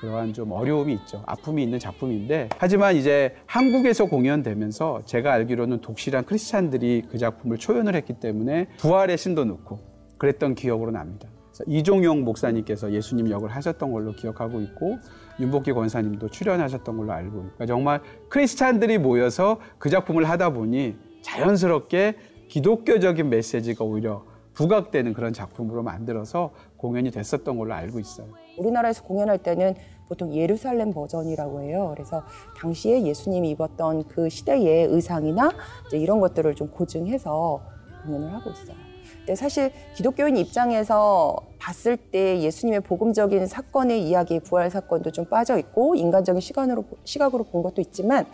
그러한 0.00 0.32
좀 0.32 0.52
어려움이 0.52 0.92
있죠. 0.94 1.22
아픔이 1.26 1.62
있는 1.62 1.78
작품인데 1.78 2.48
하지만 2.58 2.96
이제 2.96 3.34
한국에서 3.46 4.06
공연되면서 4.06 5.02
제가 5.04 5.32
알기로는 5.32 5.80
독실한 5.80 6.24
크리스찬들이 6.24 7.02
그 7.10 7.18
작품을 7.18 7.58
초연을 7.58 7.94
했기 7.94 8.14
때문에 8.14 8.68
부활의 8.78 9.18
신도 9.18 9.44
넣고 9.44 9.78
그랬던 10.18 10.54
기억으로 10.54 10.90
납니다. 10.90 11.28
이종용 11.66 12.24
목사님께서 12.24 12.92
예수님 12.92 13.30
역을 13.30 13.50
하셨던 13.50 13.92
걸로 13.92 14.12
기억하고 14.12 14.60
있고 14.62 14.98
윤복기 15.38 15.72
권사님도 15.72 16.28
출연하셨던 16.30 16.96
걸로 16.96 17.12
알고 17.12 17.32
그러니까 17.32 17.66
정말 17.66 18.00
크리스찬들이 18.30 18.96
모여서 18.96 19.60
그 19.78 19.90
작품을 19.90 20.28
하다 20.28 20.50
보니 20.54 20.96
자연스럽게 21.22 22.16
기독교적인 22.48 23.28
메시지가 23.28 23.84
오히려 23.84 24.24
부각되는 24.54 25.12
그런 25.12 25.32
작품으로 25.32 25.82
만들어서 25.82 26.50
공연이 26.76 27.10
됐었던 27.10 27.56
걸로 27.56 27.74
알고 27.74 27.98
있어요. 28.00 28.28
우리나라에서 28.58 29.02
공연할 29.04 29.38
때는 29.38 29.74
보통 30.08 30.34
예루살렘 30.34 30.92
버전이라고 30.92 31.62
해요. 31.62 31.92
그래서 31.94 32.22
당시에 32.56 33.02
예수님이 33.02 33.50
입었던 33.50 34.04
그 34.08 34.28
시대의 34.28 34.86
의상이나 34.86 35.50
이런 35.92 36.20
것들을 36.20 36.54
좀 36.56 36.68
고증해서 36.70 37.60
공연을 38.04 38.32
하고 38.34 38.50
있어요. 38.50 38.76
근데 39.18 39.34
사실 39.36 39.70
기독교인 39.94 40.36
입장에서 40.36 41.36
봤을 41.58 41.96
때 41.96 42.40
예수님의 42.40 42.80
복음적인 42.80 43.46
사건의 43.46 44.02
이야기, 44.08 44.40
부활 44.40 44.70
사건도 44.70 45.12
좀 45.12 45.26
빠져 45.26 45.58
있고 45.58 45.94
인간적인 45.94 46.40
시간으로 46.40 46.84
시각으로 47.04 47.44
본 47.44 47.62
것도 47.62 47.80
있지만 47.82 48.26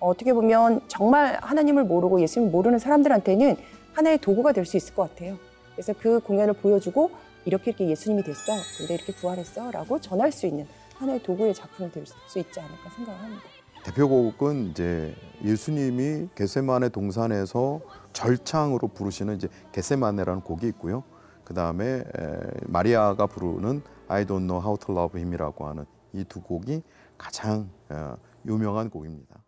어, 0.00 0.08
어떻게 0.10 0.34
보면 0.34 0.82
정말 0.88 1.38
하나님을 1.40 1.84
모르고 1.84 2.20
예수님을 2.20 2.52
모르는 2.52 2.78
사람들한테는 2.78 3.56
하나의 3.94 4.18
도구가 4.18 4.52
될 4.52 4.66
수 4.66 4.76
있을 4.76 4.94
것 4.94 5.08
같아요. 5.08 5.36
그래서 5.74 5.92
그 5.98 6.20
공연을 6.20 6.54
보여주고 6.54 7.10
이렇게 7.44 7.70
이렇게 7.70 7.88
예수님이 7.90 8.22
됐어. 8.22 8.52
근데 8.78 8.94
이렇게 8.94 9.12
부활했어. 9.14 9.70
라고 9.70 10.00
전할 10.00 10.32
수 10.32 10.46
있는 10.46 10.66
하나의 10.96 11.22
도구의 11.22 11.54
작품이 11.54 11.90
될 11.92 12.06
수 12.06 12.38
있지 12.38 12.60
않을까 12.60 12.90
생각합니다. 12.90 13.42
대표곡은 13.84 14.70
이제 14.70 15.14
예수님이 15.44 16.28
겟세마네 16.34 16.90
동산에서 16.90 17.80
절창으로 18.14 18.88
부르시는 18.88 19.36
이제 19.36 19.48
겟세마네라는 19.72 20.40
곡이 20.42 20.66
있고요. 20.68 21.02
그 21.44 21.52
다음에 21.52 22.02
마리아가 22.66 23.26
부르는 23.26 23.82
I 24.08 24.24
Don't 24.24 24.46
Know 24.46 24.62
How 24.62 24.78
to 24.78 24.94
Love 24.94 25.18
Him이라고 25.20 25.66
하는 25.66 25.84
이 26.14 26.24
두 26.24 26.40
곡이 26.40 26.82
가장 27.18 27.68
어, 27.90 28.16
유명한 28.46 28.88
곡입니다. 28.88 29.43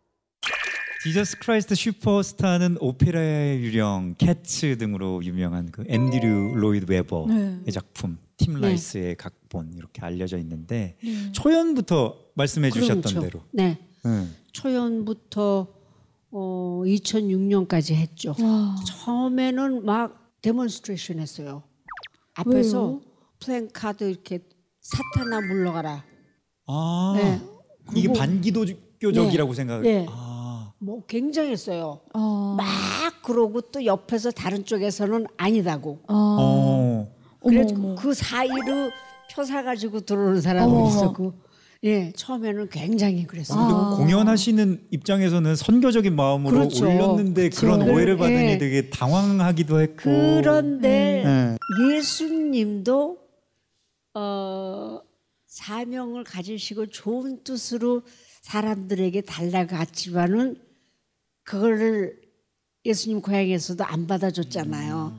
Jesus 1.06 1.38
Christ 1.38 1.76
Superstar는 1.76 2.78
오페라의 2.80 3.60
유령, 3.60 4.16
Cats 4.18 4.76
등으로 4.76 5.22
유명한 5.24 5.70
그 5.70 5.84
앤드류 5.86 6.54
로이드 6.56 6.90
웨버의 6.90 7.26
네. 7.64 7.70
작품, 7.70 8.18
팀 8.36 8.60
라이스의 8.60 9.14
각본 9.14 9.74
이렇게 9.76 10.02
알려져 10.02 10.36
있는데 10.38 10.96
네. 11.04 11.30
초연부터 11.30 12.16
말씀해 12.34 12.72
주셨던 12.72 13.02
그렇죠. 13.02 13.20
대로 13.20 13.40
네. 13.52 13.78
음. 14.04 14.34
초연부터 14.50 15.68
어, 16.32 16.82
2006년까지 16.84 17.94
했죠. 17.94 18.34
와. 18.42 18.74
처음에는 18.84 19.84
막 19.84 20.32
demonstration 20.42 21.20
했어요. 21.20 21.62
앞에서 22.34 22.84
왜요? 22.84 23.00
플랜카드 23.38 24.10
이렇게 24.10 24.40
사탄아 24.80 25.40
물러가라. 25.42 26.04
아 26.66 27.14
네. 27.16 27.40
이게 27.94 28.08
그거- 28.08 28.18
반기독교적이라고 28.18 29.54
생각. 29.54 29.82
네. 29.82 30.04
아, 30.10 30.25
뭐 30.78 31.04
굉장했어요. 31.06 32.00
아. 32.12 32.54
막 32.58 33.22
그러고 33.22 33.60
또 33.60 33.84
옆에서 33.84 34.30
다른 34.30 34.64
쪽에서는 34.64 35.26
아니다고. 35.36 36.00
아. 36.06 36.36
어. 36.40 37.12
그래서 37.42 37.74
어머, 37.74 37.88
어머. 37.88 37.94
그 37.94 38.12
사이로 38.12 38.90
펴사 39.30 39.62
가지고 39.62 40.00
들어오는 40.00 40.42
어머, 40.60 40.62
어머. 40.62 40.88
있었고. 40.88 41.46
예, 41.84 42.10
처음에는 42.16 42.68
굉장히 42.70 43.26
그랬어요. 43.26 43.58
근데 43.58 43.74
아. 43.74 43.96
공연하시는 43.96 44.86
입장에서는 44.90 45.54
선교적인 45.56 46.16
마음으로 46.16 46.56
그렇죠. 46.56 46.86
올렸는데 46.86 47.50
그런 47.50 47.80
그렇죠. 47.80 47.94
오해를 47.94 48.16
받으니 48.16 48.52
예. 48.52 48.58
되게 48.58 48.90
당황하기도 48.90 49.80
했고. 49.80 50.02
그런데 50.02 51.22
네. 51.24 51.56
예수님도 51.94 53.18
어, 54.14 55.00
사명을 55.46 56.24
가지시고 56.24 56.86
좋은 56.86 57.44
뜻으로 57.44 58.02
사람들에게 58.40 59.20
달라갔지만은 59.22 60.65
그거를 61.46 62.20
예수님 62.84 63.22
고향에서도 63.22 63.82
안 63.84 64.06
받아줬잖아요. 64.06 65.18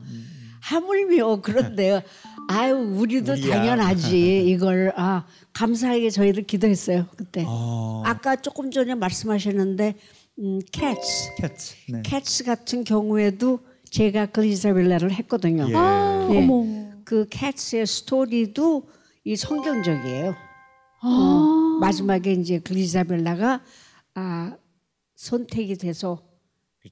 하물며 0.60 1.40
그런데요. 1.40 2.02
아유 2.48 2.74
우리도 2.74 3.32
우리야. 3.32 3.56
당연하지 3.56 4.48
이걸 4.48 4.92
아 4.96 5.26
감사하게 5.52 6.10
저희를 6.10 6.44
기도했어요 6.44 7.06
그때. 7.16 7.44
아, 7.46 8.02
아까 8.04 8.36
조금 8.36 8.70
전에 8.70 8.94
말씀하셨는데 8.94 9.94
음, 10.38 10.60
Cats 10.70 11.34
Cats. 11.38 11.74
네. 11.92 12.02
Cats 12.04 12.44
같은 12.44 12.84
경우에도 12.84 13.60
제가 13.90 14.26
그리자벨라를 14.26 15.10
했거든요. 15.12 15.66
예. 15.70 15.74
아, 15.74 16.28
예. 16.30 16.38
어머. 16.38 16.64
그 17.04 17.26
Cats의 17.30 17.86
스토리도 17.86 18.88
이 19.24 19.34
성경적이에요. 19.34 20.34
아. 21.00 21.78
마지막에 21.80 22.32
이제 22.32 22.58
그리자벨라가 22.58 23.62
아, 24.14 24.56
선택이 25.18 25.76
돼서 25.76 26.22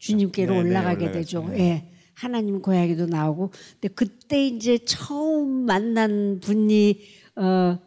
주님께로 0.00 0.54
네, 0.54 0.62
네, 0.62 0.68
올라가게 0.68 1.04
올라가죠. 1.04 1.12
되죠. 1.12 1.48
네. 1.48 1.60
예. 1.60 1.92
하나님 2.14 2.60
고향에도 2.60 3.06
나오고. 3.06 3.50
근데 3.80 3.88
그때 3.94 4.46
이제 4.46 4.78
처음 4.78 5.64
만난 5.64 6.40
분이 6.42 6.98
어, 7.36 7.78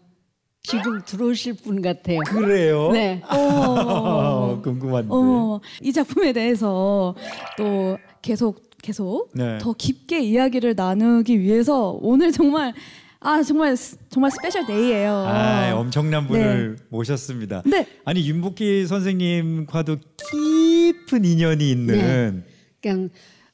지금 0.63 1.01
들어오실 1.05 1.55
분 1.55 1.81
같아요. 1.81 2.19
그래요? 2.25 2.91
네. 2.91 3.21
어, 3.29 4.61
궁금한데. 4.63 5.09
어머, 5.11 5.59
이 5.81 5.91
작품에 5.91 6.31
대해서 6.31 7.15
또 7.57 7.97
계속 8.21 8.63
계속 8.81 9.29
네. 9.33 9.57
더 9.57 9.73
깊게 9.73 10.21
이야기를 10.21 10.75
나누기 10.75 11.37
위해서 11.41 11.97
오늘 12.01 12.31
정말 12.31 12.73
아 13.21 13.43
정말 13.43 13.75
스- 13.75 13.97
정말 14.09 14.31
special 14.31 14.65
day예요. 14.65 15.11
아, 15.11 15.73
엄청난 15.75 16.25
분을 16.27 16.77
모셨습니다. 16.89 17.63
네. 17.65 17.85
아니 18.05 18.27
윤복희 18.29 18.87
선생님과도 18.87 19.97
깊은 20.31 21.25
인연이 21.25 21.69
있는 21.69 22.45
그냥 22.81 23.09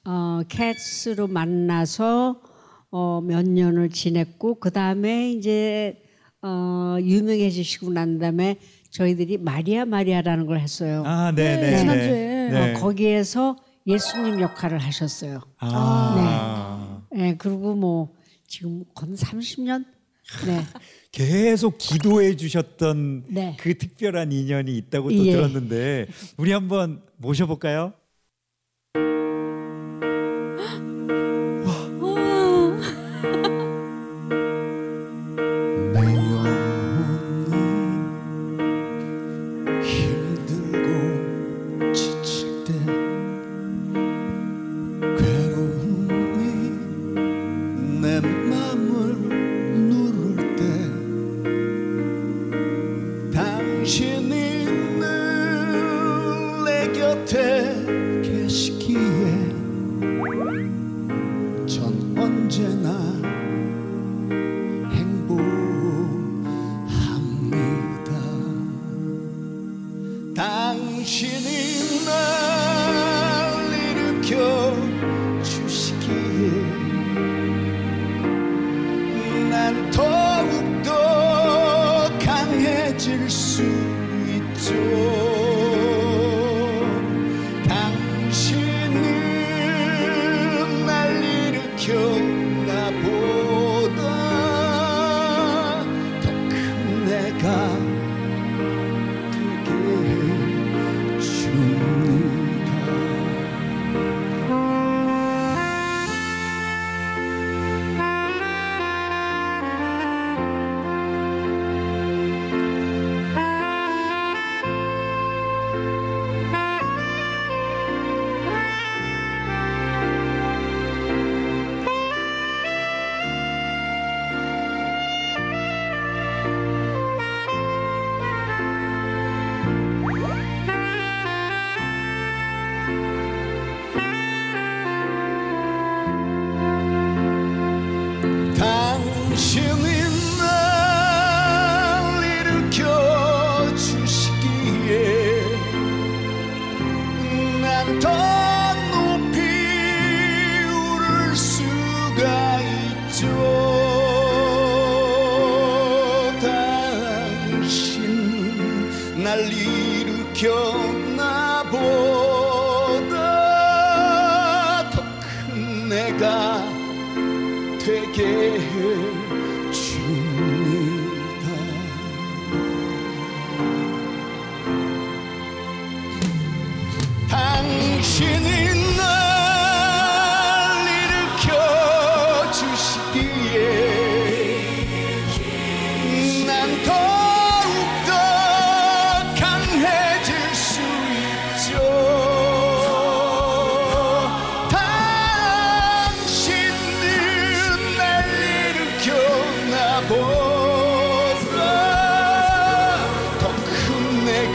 어, 0.05 0.41
캐츠로 0.47 1.27
만나서 1.27 2.39
어, 2.91 3.21
몇 3.25 3.43
년을 3.47 3.89
지냈고 3.89 4.59
그 4.59 4.69
다음에 4.71 5.31
이제 5.31 5.99
어, 6.43 6.97
유명해지시고 7.01 7.91
난 7.91 8.19
다음에 8.19 8.57
저희들이 8.91 9.39
마리아 9.39 9.83
마리아라는 9.83 10.45
걸 10.45 10.59
했어요. 10.59 11.01
아, 11.07 11.31
네, 11.35 11.55
네, 11.55 11.71
네, 11.71 11.77
지난주에. 11.79 12.49
네. 12.51 12.73
어, 12.75 12.79
거기에서 12.79 13.55
예수님 13.87 14.39
역할을 14.41 14.77
하셨어요. 14.77 15.41
아, 15.57 17.01
네, 17.11 17.35
그리고 17.37 17.73
뭐 17.75 18.13
지금 18.47 18.83
건 18.93 19.15
30년. 19.15 19.85
네. 20.45 20.63
계속 21.11 21.77
기도해 21.77 22.35
주셨던 22.35 23.25
네. 23.27 23.55
그 23.59 23.77
특별한 23.77 24.31
인연이 24.31 24.75
있다고 24.77 25.09
또 25.09 25.25
예. 25.25 25.31
들었는데 25.31 26.07
우리 26.37 26.51
한번 26.51 27.01
모셔볼까요? 27.17 27.93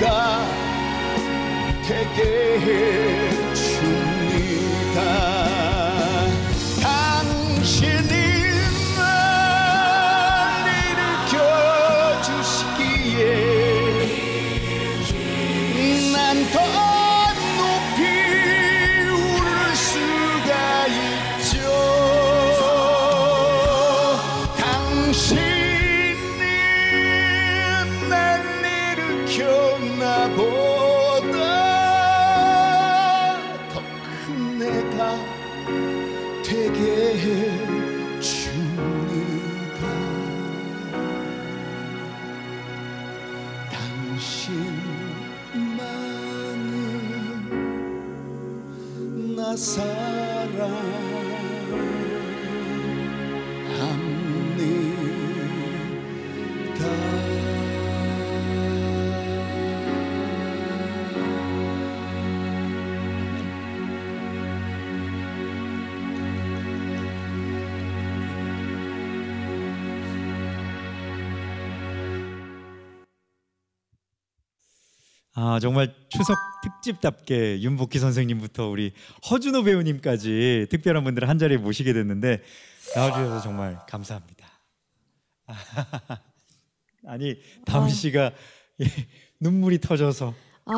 내가 0.01 0.47
되 1.87 3.20
정말 75.61 75.95
추석 76.09 76.37
특집답게 76.63 77.61
윤복희 77.63 77.99
선생님부터 77.99 78.69
우리 78.69 78.93
허준호 79.31 79.63
배우님까지 79.65 80.67
특별한 80.71 81.05
분들을 81.05 81.29
한 81.29 81.39
자리에 81.39 81.57
모시게 81.59 81.93
됐는데 81.93 82.43
나와주셔서 82.95 83.41
정말 83.43 83.79
감사합니다. 83.89 84.47
아니 87.07 87.37
다음 87.65 87.89
씨가 87.89 88.33
예, 88.81 88.85
눈물이 89.41 89.81
터져서 89.81 90.35
아, 90.67 90.75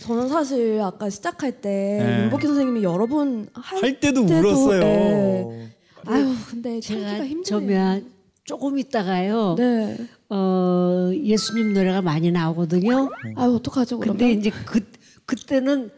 저는 0.00 0.28
사실 0.28 0.80
아까 0.82 1.08
시작할 1.08 1.60
때 1.60 1.68
네. 2.04 2.22
윤복희 2.24 2.46
선생님이 2.46 2.82
여러 2.82 3.06
번할 3.06 3.48
할 3.54 4.00
때도 4.00 4.26
때도, 4.26 4.48
울었어요. 4.48 4.80
네. 4.80 5.76
아유, 6.06 6.34
근데 6.50 6.80
참기가 6.80 7.24
힘드네요. 7.24 7.42
저면 7.44 8.11
조금 8.44 8.78
있다가요. 8.78 9.54
네. 9.56 9.96
어, 10.28 11.10
예수님 11.14 11.74
노래가 11.74 12.02
많이 12.02 12.30
나오거든요. 12.32 13.10
아유, 13.36 13.54
어떡하죠, 13.54 13.98
그러면? 13.98 14.18
근데 14.18 14.32
이제 14.32 14.50
그 14.64 14.80
그때는 15.26 15.90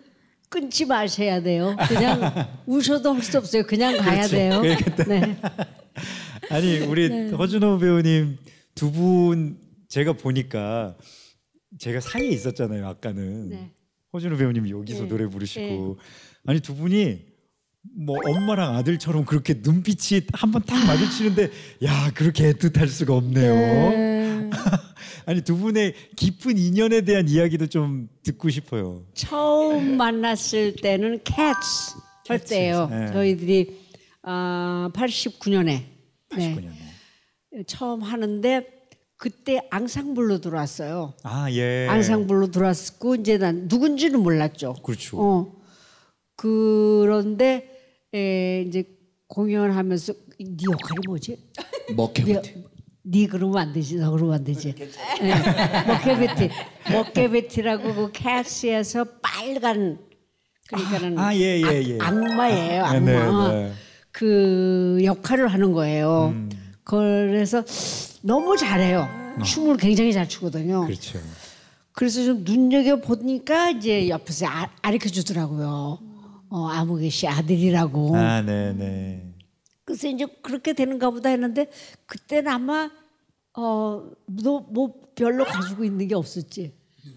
끊지 0.51 0.85
마셔야 0.87 1.43
돼요. 1.43 1.75
그냥 1.89 2.21
우셔도 2.67 3.13
할 3.15 3.23
수 3.23 3.39
없어요. 3.39 3.65
그냥 3.65 3.97
가야 3.97 4.27
돼요. 4.29 4.61
네. 4.63 4.77
아니 6.51 6.79
우리 6.81 7.09
네. 7.09 7.31
허준호 7.31 7.79
배우님 7.79 8.37
두 8.75 8.91
분 8.93 9.59
제가 9.89 10.13
보니까 10.13 10.97
제가 11.79 12.01
사이에 12.01 12.29
있었잖아요. 12.29 12.87
아까는 12.87 13.49
네. 13.49 13.71
허준호 14.13 14.37
배우님이 14.37 14.71
여기서 14.71 15.05
네. 15.05 15.09
노래 15.09 15.27
부르시고 15.27 15.99
아니 16.47 16.61
두 16.61 16.75
분이 16.75 17.25
뭐 17.92 18.18
엄마랑 18.25 18.77
아들처럼 18.77 19.25
그렇게 19.25 19.61
눈빛이 19.62 20.23
한번 20.33 20.62
딱 20.64 20.85
마주치는데 20.87 21.51
야 21.85 22.11
그렇게 22.14 22.53
애틋할 22.53 22.88
수가 22.88 23.14
없네요. 23.14 23.55
네. 23.55 24.51
아니 25.27 25.42
두 25.42 25.57
분의 25.57 25.94
깊은 26.16 26.59
인연에 26.59 27.03
대한 27.03 27.29
이야기도 27.29 27.66
좀 27.66 28.09
듣고 28.23 28.51
싶어요. 28.51 29.05
처음 29.14 29.97
만났을 29.97 30.77
때는 30.77 31.20
캣츠 31.25 31.97
할 32.29 32.44
때예요. 32.44 32.88
네. 32.88 33.12
저희들이 33.12 33.79
아, 34.23 34.90
89년에 34.94 35.83
89년에. 36.31 36.73
처음 37.66 38.03
하는데 38.03 38.66
그때 39.16 39.61
앙상블로 39.70 40.40
들어왔어요. 40.40 41.14
아 41.23 41.51
예. 41.53 41.87
앙상블로 41.88 42.51
들어왔고 42.51 43.16
이제 43.16 43.38
난 43.38 43.68
누군지는 43.68 44.20
몰랐죠. 44.20 44.75
그렇죠. 44.83 45.18
어. 45.20 45.53
그런데 46.37 47.74
에, 48.14 48.62
이제 48.62 48.85
공연하면서 49.27 50.12
네 50.38 50.64
역할이 50.70 51.00
뭐지? 51.07 51.50
네, 52.24 52.42
네 53.03 53.27
그러면 53.27 53.59
안 53.59 53.72
되지, 53.72 53.96
너 53.96 54.11
그러면 54.12 54.35
안 54.37 54.44
되지. 54.44 54.74
예, 54.79 55.85
머케베티, 55.87 56.50
머케베티라고 56.92 57.94
그 57.94 58.12
캐시에서 58.12 59.05
빨간 59.20 59.98
그러니까는 60.68 61.18
아, 61.18 61.35
예, 61.35 61.61
예, 61.61 61.83
예. 61.83 61.98
악마예요, 62.00 62.85
악마. 62.85 63.00
네, 63.00 63.55
네, 63.55 63.64
네. 63.68 63.72
그 64.12 64.98
역할을 65.03 65.48
하는 65.48 65.72
거예요. 65.72 66.33
음. 66.35 66.50
그래서 66.85 67.64
너무 68.22 68.57
잘해요. 68.57 69.09
춤을 69.44 69.77
굉장히 69.79 70.12
잘 70.12 70.29
추거든요. 70.29 70.87
그렇죠. 70.87 71.18
그래서 71.92 72.24
좀 72.24 72.44
눈여겨 72.44 72.96
보니까 73.00 73.70
이제 73.70 74.09
옆에서 74.09 74.46
아, 74.46 74.68
가르쳐 74.83 75.09
주더라고요. 75.09 75.98
어, 76.55 76.69
아무개 76.69 77.09
씨 77.09 77.27
아들이라고. 77.27 78.17
아 78.17 78.40
네네. 78.40 79.35
그래서 79.85 80.07
이제 80.07 80.25
그렇게 80.40 80.73
되는가 80.73 81.11
보다 81.11 81.29
했는데 81.29 81.67
그때는 82.07 82.49
아마 82.49 82.88
어너 83.55 84.64
뭐 84.71 84.95
별로 85.17 85.45
가지고 85.45 85.83
있는 85.83 86.07
게 86.07 86.14
없었지. 86.14 86.73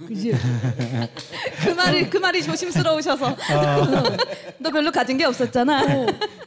그지? 0.08 0.34
그 1.64 1.70
말이 1.70 2.10
그 2.10 2.18
말이 2.18 2.42
조심스러우셔서 2.42 3.38
너 4.58 4.72
별로 4.72 4.92
가진 4.92 5.18
게 5.18 5.26
없었잖아. 5.26 5.84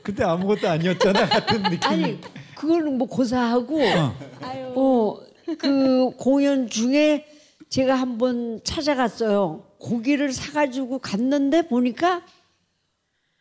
그때 0.03 0.25
아무것도 0.25 0.69
아니었잖아 0.69 1.29
같은 1.29 1.63
느낌. 1.63 1.89
아니 1.89 2.21
그거는 2.57 2.99
뭐 2.99 3.07
고사하고 3.07 3.81
어그 4.75 6.11
공연 6.19 6.69
중에 6.69 7.25
제가 7.69 7.95
한번 7.95 8.61
찾아갔어요. 8.65 9.63
고기를 9.79 10.33
사가지고 10.33 10.99
갔는데 10.99 11.69
보니까 11.69 12.23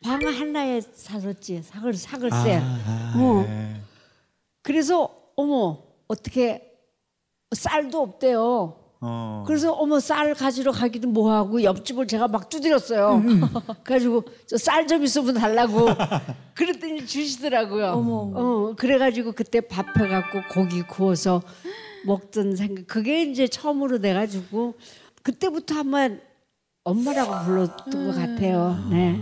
방 0.02 0.20
하나에 0.26 0.80
사섰지 0.80 1.62
사글 1.62 1.94
사글세. 1.94 2.56
아, 2.62 3.12
어. 3.16 3.44
예. 3.46 3.76
그래서 4.62 5.10
어머 5.36 5.78
어떻게 6.08 6.72
쌀도 7.52 8.00
없대요. 8.00 8.76
어. 9.02 9.44
그래서 9.46 9.72
어머 9.72 9.98
쌀 10.00 10.34
가지러 10.34 10.72
가기도 10.72 11.08
뭐하고 11.08 11.62
옆집을 11.62 12.06
제가 12.06 12.28
막 12.28 12.48
두드렸어요. 12.48 13.14
음, 13.16 13.40
그래가지고 13.84 14.24
저 14.46 14.56
쌀 14.56 14.86
좀 14.86 15.02
있으면 15.04 15.34
달라고 15.34 15.86
그랬더니 16.54 17.06
주시더라고요. 17.06 17.92
어, 18.34 18.74
그래가지고 18.76 19.32
그때 19.32 19.60
밥 19.60 19.86
해갖고 19.98 20.42
고기 20.50 20.82
구워서 20.82 21.42
먹던 22.06 22.56
생각 22.56 22.86
그게 22.86 23.22
이제 23.22 23.46
처음으로 23.48 23.98
돼가지고 24.00 24.74
그때부터 25.22 25.74
한번 25.76 26.20
엄마라고 26.84 27.44
불렀던 27.44 28.06
것 28.06 28.14
같아요. 28.14 28.86
네. 28.90 29.20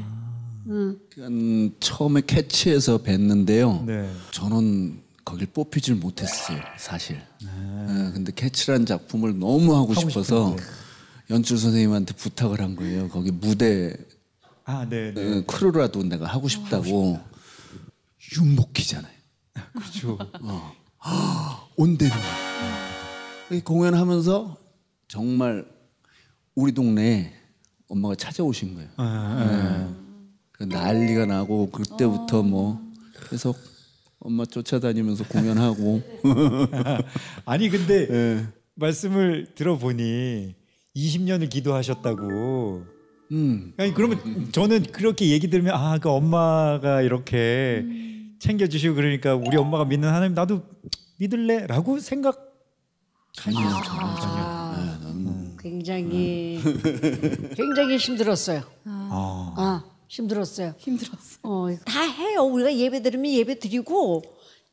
응. 0.68 0.98
음, 1.18 1.74
처음에 1.80 2.22
Cats에서 2.26 3.02
뵀는데요. 3.02 3.84
네. 3.84 4.10
저는 4.32 5.00
거길 5.24 5.48
뽑히질 5.48 5.94
못했어요, 5.96 6.60
사실. 6.78 7.16
예, 7.42 8.12
근데 8.12 8.32
Cats라는 8.34 8.86
작품을 8.86 9.38
너무 9.38 9.74
하고 9.76 9.94
싶어서 9.94 10.56
연출 11.30 11.58
선생님한테 11.58 12.14
부탁을 12.14 12.60
한 12.60 12.76
거예요. 12.76 13.08
거기 13.08 13.30
무대 13.30 13.94
아, 14.64 14.86
네, 14.88 15.12
네. 15.14 15.38
어, 15.38 15.44
crew라도 15.46 16.02
내가 16.02 16.26
하고 16.26 16.48
싶다고. 16.48 17.18
윤복희잖아요. 18.36 19.12
그렇죠. 19.72 20.18
온대로. 21.76 22.14
이 23.50 23.60
공연하면서 23.60 24.56
정말 25.08 25.66
우리 26.54 26.72
동네에 26.72 27.32
엄마가 27.88 28.14
찾아오신 28.14 28.74
거예요. 28.74 28.88
네. 28.88 28.94
그 28.96 30.07
난리가 30.58 31.26
나고 31.26 31.70
그때부터 31.70 32.42
뭐 32.42 32.80
계속 33.30 33.56
엄마 34.20 34.44
쫓아다니면서 34.44 35.24
공연하고 35.28 36.02
아니 37.44 37.68
근데 37.68 38.08
예. 38.10 38.46
말씀을 38.74 39.54
들어보니 39.54 40.54
20년을 40.96 41.48
기도하셨다고. 41.50 42.84
음. 43.30 43.72
아니 43.76 43.92
그러면 43.94 44.48
저는 44.52 44.84
그렇게 44.90 45.28
얘기 45.30 45.48
들으면 45.50 45.74
아 45.74 45.98
그 45.98 46.08
엄마가 46.08 47.02
이렇게 47.02 47.84
챙겨주시고 48.40 48.94
그러니까 48.94 49.34
우리 49.34 49.56
엄마가 49.56 49.84
믿는 49.84 50.08
하나님 50.08 50.34
나도 50.34 50.62
믿을래라고 51.18 51.98
생각. 52.00 52.44
전혀 53.32 53.58
전혀 53.60 53.80
전혀. 53.82 54.42
아, 54.42 54.98
네, 55.14 55.54
굉장히 55.60 56.60
굉장히 57.54 57.96
힘들었어요. 57.96 58.62
아. 58.84 59.54
아, 59.56 59.84
힘들었어요. 60.08 60.74
힘들었어. 60.78 61.38
어, 61.42 61.66
다 61.84 62.02
해요. 62.02 62.42
우리가 62.42 62.74
예배 62.74 63.02
드리면 63.02 63.30
예배 63.32 63.58
드리고 63.58 64.22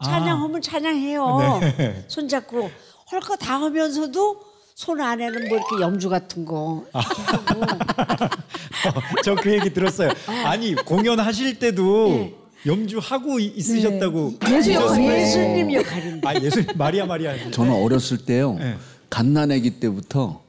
찬양하면 0.04 0.62
찬양해요. 0.62 1.60
네. 1.78 2.06
손잡고 2.10 2.70
할거다 3.08 3.62
하면서도 3.62 4.42
손 4.76 5.00
안에는 5.00 5.48
뭐 5.48 5.58
이렇게 5.58 5.82
염주 5.82 6.10
같은 6.10 6.44
거 6.46 6.86
이렇게 6.94 7.22
하고 7.22 7.62
저그 9.24 9.54
얘기 9.54 9.74
들었어요. 9.74 10.12
아니 10.46 10.74
공연하실 10.76 11.60
때도 11.60 12.32
염주 12.66 13.00
하고 13.00 13.40
이- 13.40 13.54
있으셨다고. 13.56 14.34
예수 14.50 14.74
역할이에요. 14.74 15.12
예수님 15.14 15.74
역할인데. 15.74 16.28
아 16.28 16.34
예수 16.42 16.64
마리아 16.76 17.06
마리아. 17.06 17.52
저는 17.52 17.72
어렸을 17.74 18.26
때요 18.26 18.54
네. 18.56 18.76
갓난아기 19.10 19.80
때부터 19.80 20.42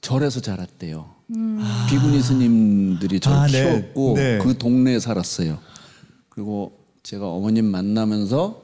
절에서 0.00 0.40
자랐대요. 0.40 1.14
비구니 1.28 2.22
스님들이 2.22 3.18
저를 3.18 3.38
아, 3.38 3.46
네. 3.46 3.62
키웠고 3.62 4.14
네. 4.14 4.38
그 4.38 4.56
동네에 4.56 5.00
살았어요. 5.00 5.58
그리고 6.28 6.78
제가 7.02 7.28
어머님 7.28 7.66
만나면서 7.66 8.62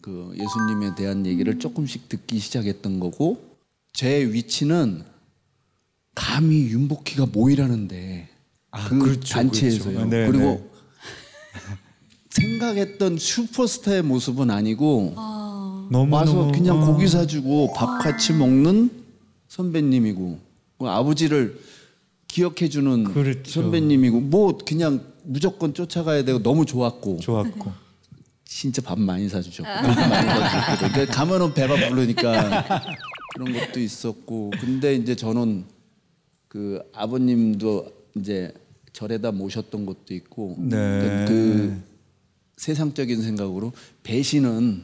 그 0.00 0.32
예수님에 0.34 0.94
대한 0.94 1.26
얘기를 1.26 1.58
조금씩 1.58 2.08
듣기 2.08 2.38
시작했던 2.38 3.00
거고 3.00 3.56
제 3.92 4.24
위치는 4.24 5.04
감히 6.14 6.68
윤복희가 6.68 7.26
모이라는데 7.26 8.28
아, 8.70 8.88
그 8.88 8.98
그렇죠, 8.98 9.34
단체에서요. 9.34 9.94
그렇죠. 9.94 10.08
네, 10.08 10.26
그리고 10.26 10.70
생각했던 12.30 13.18
슈퍼스타의 13.18 14.02
모습은 14.02 14.50
아니고 14.50 15.14
너무 15.90 16.14
와서 16.14 16.52
그냥 16.52 16.80
고기 16.86 17.08
사주고 17.08 17.72
밥 17.74 17.98
같이 17.98 18.32
먹는 18.32 18.90
선배님이고 19.48 20.38
그 20.78 20.88
아버지를 20.88 21.58
기억해주는 22.32 23.04
그렇죠. 23.04 23.50
선배님이고 23.50 24.20
뭐 24.20 24.56
그냥 24.58 25.00
무조건 25.24 25.74
쫓아가야 25.74 26.24
되고 26.24 26.42
너무 26.42 26.64
좋았고 26.64 27.18
좋았고. 27.18 27.72
진짜 28.44 28.82
밥 28.82 28.98
많이 28.98 29.28
사주죠. 29.28 29.62
밥 29.62 29.82
많이. 29.82 30.78
그러니까 30.78 31.06
가면은 31.06 31.54
배가 31.54 31.88
부르니까 31.88 32.82
그런 33.34 33.52
것도 33.52 33.78
있었고 33.80 34.50
근데 34.60 34.94
이제 34.96 35.14
저는 35.14 35.64
그 36.48 36.80
아버님도 36.92 37.86
이제 38.16 38.52
절에다 38.92 39.30
모셨던 39.32 39.86
것도 39.86 40.14
있고 40.14 40.56
네. 40.58 41.24
그 41.28 41.80
세상적인 42.56 43.22
생각으로 43.22 43.72
배신은 44.02 44.82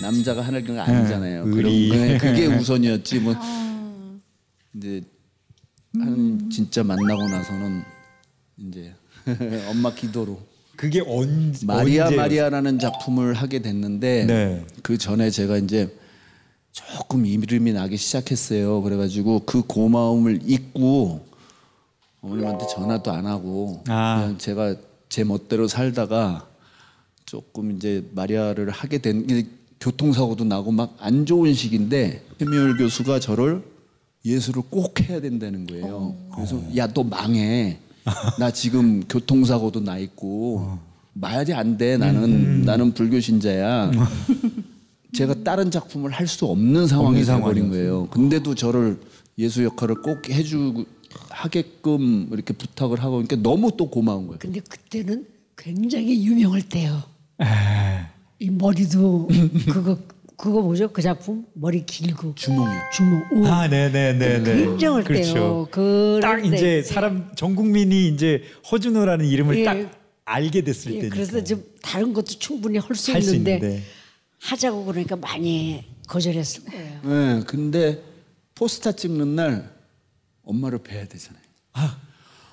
남자가 0.00 0.42
하는 0.42 0.64
게 0.64 0.78
아니잖아요. 0.78 1.44
네, 1.46 1.50
그런. 1.54 1.88
거 1.88 2.18
그게 2.18 2.46
우선이었지 2.46 3.20
뭐. 3.20 3.34
이제 4.74 5.02
한 6.00 6.50
진짜 6.50 6.82
만나고 6.84 7.28
나서는 7.28 7.82
이제 8.58 8.94
엄마 9.70 9.92
기도로 9.94 10.38
그게 10.76 11.00
언 11.06 11.54
마리아 11.64 12.04
언제- 12.06 12.16
마리아라는 12.16 12.78
작품을 12.78 13.34
하게 13.34 13.60
됐는데 13.60 14.24
네. 14.26 14.66
그 14.82 14.98
전에 14.98 15.30
제가 15.30 15.56
이제 15.58 15.94
조금 16.72 17.24
이름이 17.24 17.72
나기 17.72 17.96
시작했어요. 17.96 18.82
그래가지고 18.82 19.44
그 19.46 19.62
고마움을 19.62 20.40
잊고 20.44 21.24
어머님한테 22.20 22.66
전화도 22.66 23.10
안 23.12 23.26
하고 23.26 23.82
아. 23.88 24.20
그냥 24.20 24.38
제가 24.38 24.76
제 25.08 25.24
멋대로 25.24 25.68
살다가 25.68 26.46
조금 27.24 27.72
이제 27.74 28.04
마리아를 28.14 28.68
하게 28.70 28.98
된 28.98 29.26
교통사고도 29.80 30.44
나고 30.44 30.72
막 30.72 30.94
안 30.98 31.24
좋은 31.26 31.54
시기인데 31.54 32.22
해미열 32.40 32.76
교수가 32.76 33.20
저를 33.20 33.62
예수를 34.26 34.62
꼭 34.68 35.00
해야 35.08 35.20
된다는 35.20 35.66
거예요. 35.66 36.14
그래서 36.34 36.60
야 36.76 36.88
너 36.92 37.02
망해. 37.04 37.78
나 38.38 38.50
지금 38.52 39.02
교통사고도 39.08 39.80
나 39.80 39.98
있고 39.98 40.78
말이 41.12 41.54
안 41.54 41.76
돼. 41.78 41.96
나는 41.96 42.62
나는 42.62 42.92
불교 42.92 43.20
신자야. 43.20 43.90
제가 45.14 45.42
다른 45.44 45.70
작품을 45.70 46.10
할 46.10 46.26
수 46.26 46.44
없는 46.46 46.86
상황이 46.88 47.24
상황이었어요. 47.24 47.70
거예요. 47.70 48.06
근데도 48.08 48.54
저를 48.54 48.98
예수 49.38 49.62
역할을 49.64 50.02
꼭 50.02 50.28
해주고 50.28 50.84
하게끔 51.30 52.28
이렇게 52.32 52.52
부탁을 52.52 53.00
하고 53.02 53.12
그러니까 53.22 53.36
너무 53.36 53.70
또 53.76 53.88
고마운 53.88 54.26
거예요. 54.26 54.38
근데 54.38 54.60
그때는 54.60 55.24
굉장히 55.56 56.24
유명할 56.26 56.62
때요. 56.62 57.02
이 58.38 58.50
머리도 58.50 59.28
그거 59.70 59.96
그거 60.36 60.60
뭐죠? 60.60 60.88
그 60.92 61.00
작품 61.00 61.46
머리 61.54 61.84
길고 61.86 62.34
주몽이요. 62.34 62.80
주먹. 62.92 63.32
오. 63.32 63.46
아, 63.46 63.68
네, 63.68 63.90
네, 63.90 64.12
네, 64.12 64.42
네. 64.42 64.54
굉장할 64.64 65.04
때요. 65.04 65.66
그럴 65.70 66.20
딱 66.20 66.42
때. 66.42 66.48
이제 66.48 66.82
사람 66.82 67.30
전 67.34 67.54
국민이 67.54 68.08
이제 68.08 68.42
허준호라는 68.70 69.24
이름을 69.24 69.58
예. 69.60 69.64
딱 69.64 69.76
알게 70.26 70.60
됐을 70.62 70.92
예, 70.92 70.98
때니까. 70.98 71.14
그래서 71.14 71.42
좀 71.42 71.64
다른 71.82 72.12
것도 72.12 72.26
충분히 72.38 72.78
할 72.78 72.94
수 72.96 73.12
있는데 73.12 73.54
있는데. 73.54 73.82
하자고 74.40 74.84
그러니까 74.84 75.16
많이 75.16 75.84
거절했을 76.06 76.64
거예요. 76.64 77.00
네, 77.04 77.42
근데 77.46 78.02
포스터 78.54 78.92
찍는 78.92 79.34
날 79.36 79.70
엄마를 80.42 80.78
뵈야 80.80 81.06
되잖아요. 81.06 81.42
아, 81.72 81.96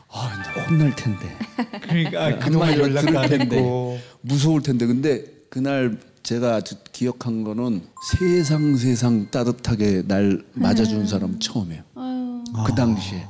아 0.09 0.41
이제 0.41 0.61
혼날 0.61 0.95
텐데. 0.95 1.37
그러니까 1.81 2.25
아, 2.25 2.39
그동안 2.39 2.77
연락도 2.79 3.19
안 3.19 3.29
텐데. 3.29 3.57
했고. 3.57 3.99
무서울 4.21 4.61
텐데. 4.63 4.85
근데 4.85 5.25
그날 5.49 5.97
제가 6.23 6.55
아주 6.55 6.75
기억한 6.93 7.43
거는 7.43 7.81
세상 8.17 8.77
세상 8.77 9.29
따뜻하게 9.29 10.03
날 10.07 10.43
맞아준 10.53 11.05
사람 11.05 11.37
처음이에요. 11.39 11.83
그 12.65 12.73
당시에. 12.75 13.25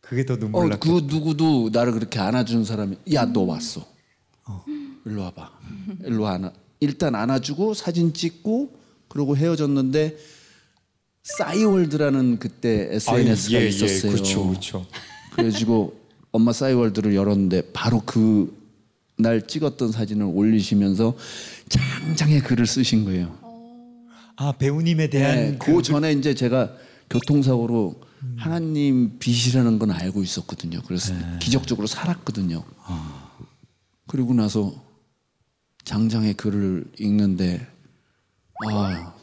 그게 0.00 0.24
더 0.24 0.34
어, 0.34 0.38
눈물 0.38 0.68
났고. 0.68 0.88
그 0.88 1.00
누구도 1.06 1.70
나를 1.72 1.92
그렇게 1.92 2.20
안아준 2.20 2.64
사람이 2.64 2.96
야 3.14 3.26
너 3.26 3.40
왔어. 3.40 3.84
일로 5.04 5.22
와봐. 5.22 5.50
일로 6.04 6.26
안아. 6.28 6.52
일단 6.80 7.14
안아주고 7.14 7.74
사진 7.74 8.12
찍고 8.12 8.70
그러고 9.08 9.36
헤어졌는데 9.36 10.16
싸이월드라는 11.24 12.38
그때 12.38 12.88
SNS가 12.92 13.58
예, 13.58 13.64
예, 13.64 13.68
있었어요. 13.68 14.12
그렇죠, 14.12 14.46
그렇죠. 14.46 14.86
그래가지고 15.32 15.98
엄마 16.30 16.52
싸이월드를 16.52 17.14
열었는데 17.14 17.72
바로 17.72 18.02
그 18.04 18.54
날 19.16 19.46
찍었던 19.46 19.92
사진을 19.92 20.26
올리시면서 20.26 21.16
장장의 21.68 22.40
글을 22.40 22.66
쓰신 22.66 23.04
거예요. 23.04 23.38
아 24.36 24.52
배우님에 24.52 25.08
대한 25.10 25.36
네, 25.36 25.58
그 25.58 25.82
전에 25.82 26.12
이제 26.12 26.34
제가 26.34 26.74
교통사고로 27.08 28.00
하나님 28.36 29.18
빛이라는 29.18 29.78
건 29.78 29.90
알고 29.92 30.22
있었거든요. 30.22 30.80
그래서 30.86 31.14
기적적으로 31.38 31.86
살았거든요. 31.86 32.64
그리고 34.06 34.34
나서 34.34 34.74
장장의 35.84 36.34
글을 36.34 36.86
읽는데 36.98 37.66
아 38.66 39.14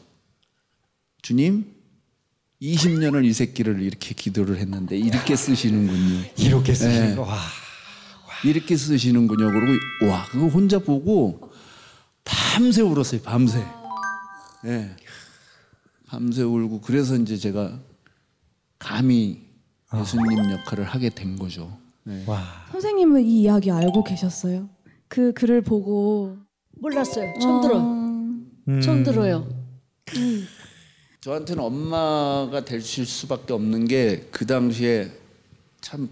주님 1.20 1.66
20년을 2.62 3.24
이 3.24 3.32
새끼를 3.32 3.82
이렇게 3.82 4.14
기도를 4.14 4.58
했는데 4.58 4.96
이렇게 4.96 5.34
쓰시는군요. 5.36 6.24
이렇게 6.38 6.74
쓰신 6.74 7.00
네. 7.10 7.14
거. 7.16 7.22
와. 7.22 7.38
이렇게 8.44 8.76
쓰시는군요. 8.76 9.46
그러고 9.50 9.72
와 10.10 10.24
그거 10.30 10.46
혼자 10.46 10.78
보고 10.78 11.52
밤새 12.24 12.82
울었어요. 12.82 13.20
밤새. 13.22 13.64
예. 14.64 14.90
밤새 16.06 16.42
울고 16.42 16.80
그래서 16.80 17.16
이제 17.16 17.36
제가 17.36 17.78
감히 18.78 19.46
예수님 19.94 20.50
역할을 20.50 20.84
하게 20.84 21.08
된 21.10 21.38
거죠. 21.38 21.76
네. 22.04 22.24
와. 22.26 22.42
선생님은 22.72 23.22
이 23.24 23.42
이야기 23.42 23.70
알고 23.70 24.04
계셨어요? 24.04 24.68
그 25.08 25.32
글을 25.32 25.62
보고 25.62 26.36
몰랐어요. 26.80 27.32
처음 27.40 27.60
들어. 27.62 27.78
어, 27.78 28.80
처음 28.80 29.04
들어요. 29.04 29.48
저한테는 31.20 31.62
엄마가 31.62 32.64
되실 32.64 33.06
수밖에 33.06 33.52
없는 33.52 33.86
게 33.86 34.28
그 34.32 34.44
당시에 34.46 35.10
참 35.80 36.08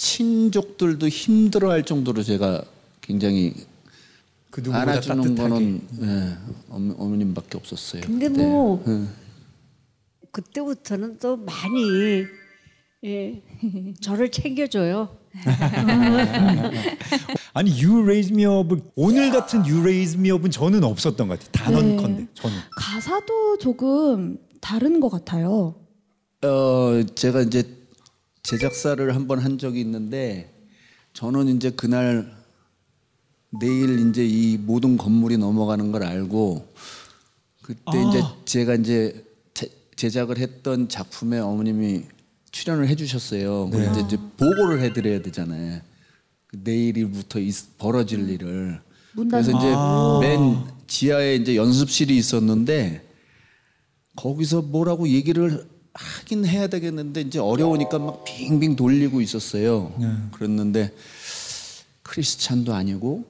친족들도 0.00 1.06
힘들어할 1.08 1.84
정도로 1.84 2.22
제가 2.22 2.62
굉장히 3.02 3.52
그 4.50 4.60
누구보다 4.60 4.80
안아주는 4.80 5.16
따뜻하게. 5.22 5.48
거는 5.50 5.80
예, 6.02 6.36
어머, 6.70 6.94
어머님밖에 6.96 7.58
없었어요. 7.58 8.00
근데 8.06 8.28
그때. 8.28 8.42
뭐 8.42 8.82
예. 8.88 9.02
그때부터는 10.32 11.18
또 11.18 11.36
많이 11.36 12.24
예, 13.04 13.42
저를 14.00 14.30
챙겨줘요. 14.30 15.18
아니 17.52 17.70
You 17.84 18.02
Raise 18.02 18.32
Me 18.32 18.46
Up을 18.46 18.80
오늘 18.96 19.30
같은 19.30 19.60
You 19.60 19.80
Raise 19.80 20.18
Me 20.18 20.30
Up은 20.30 20.50
저는 20.50 20.82
없었던 20.82 21.28
것 21.28 21.38
같아요. 21.38 21.52
단언컨대 21.76 22.26
저는. 22.34 22.56
가사도 22.74 23.58
조금 23.58 24.38
다른 24.62 24.98
것 25.00 25.10
같아요. 25.10 25.74
어 26.42 27.02
제가 27.14 27.42
이제 27.42 27.79
제작사를 28.42 29.14
한 29.14 29.26
번 29.26 29.38
한 29.38 29.58
적이 29.58 29.80
있는데 29.80 30.52
저는 31.12 31.56
이제 31.56 31.70
그날 31.70 32.34
내일 33.60 34.08
이제 34.08 34.24
이 34.24 34.56
모든 34.58 34.96
건물이 34.96 35.36
넘어가는 35.38 35.90
걸 35.92 36.04
알고 36.04 36.72
그때 37.62 37.82
이제 38.08 38.22
제가 38.44 38.74
이제 38.76 39.24
제- 39.54 39.70
제작을 39.96 40.38
했던 40.38 40.88
작품에 40.88 41.38
어머님이 41.38 42.04
출연을 42.52 42.88
해주셨어요. 42.88 43.70
그런데 43.70 44.00
이제 44.06 44.16
보고를 44.36 44.80
해드려야 44.82 45.22
되잖아요. 45.22 45.80
그 46.46 46.60
내일부터 46.64 47.38
있- 47.40 47.78
벌어질 47.78 48.28
일을. 48.28 48.80
그래서 49.30 49.50
이제 49.50 49.66
맨 50.26 50.64
지하에 50.86 51.36
이제 51.36 51.56
연습실이 51.56 52.16
있었는데 52.16 53.06
거기서 54.16 54.62
뭐라고 54.62 55.08
얘기를 55.08 55.68
하긴 55.94 56.46
해야 56.46 56.66
되겠는데 56.68 57.22
이제 57.22 57.38
어려우니까 57.38 57.98
막 57.98 58.24
빙빙 58.24 58.76
돌리고 58.76 59.20
있었어요. 59.20 59.92
그랬는데 60.32 60.94
크리스찬도 62.02 62.72
아니고 62.74 63.24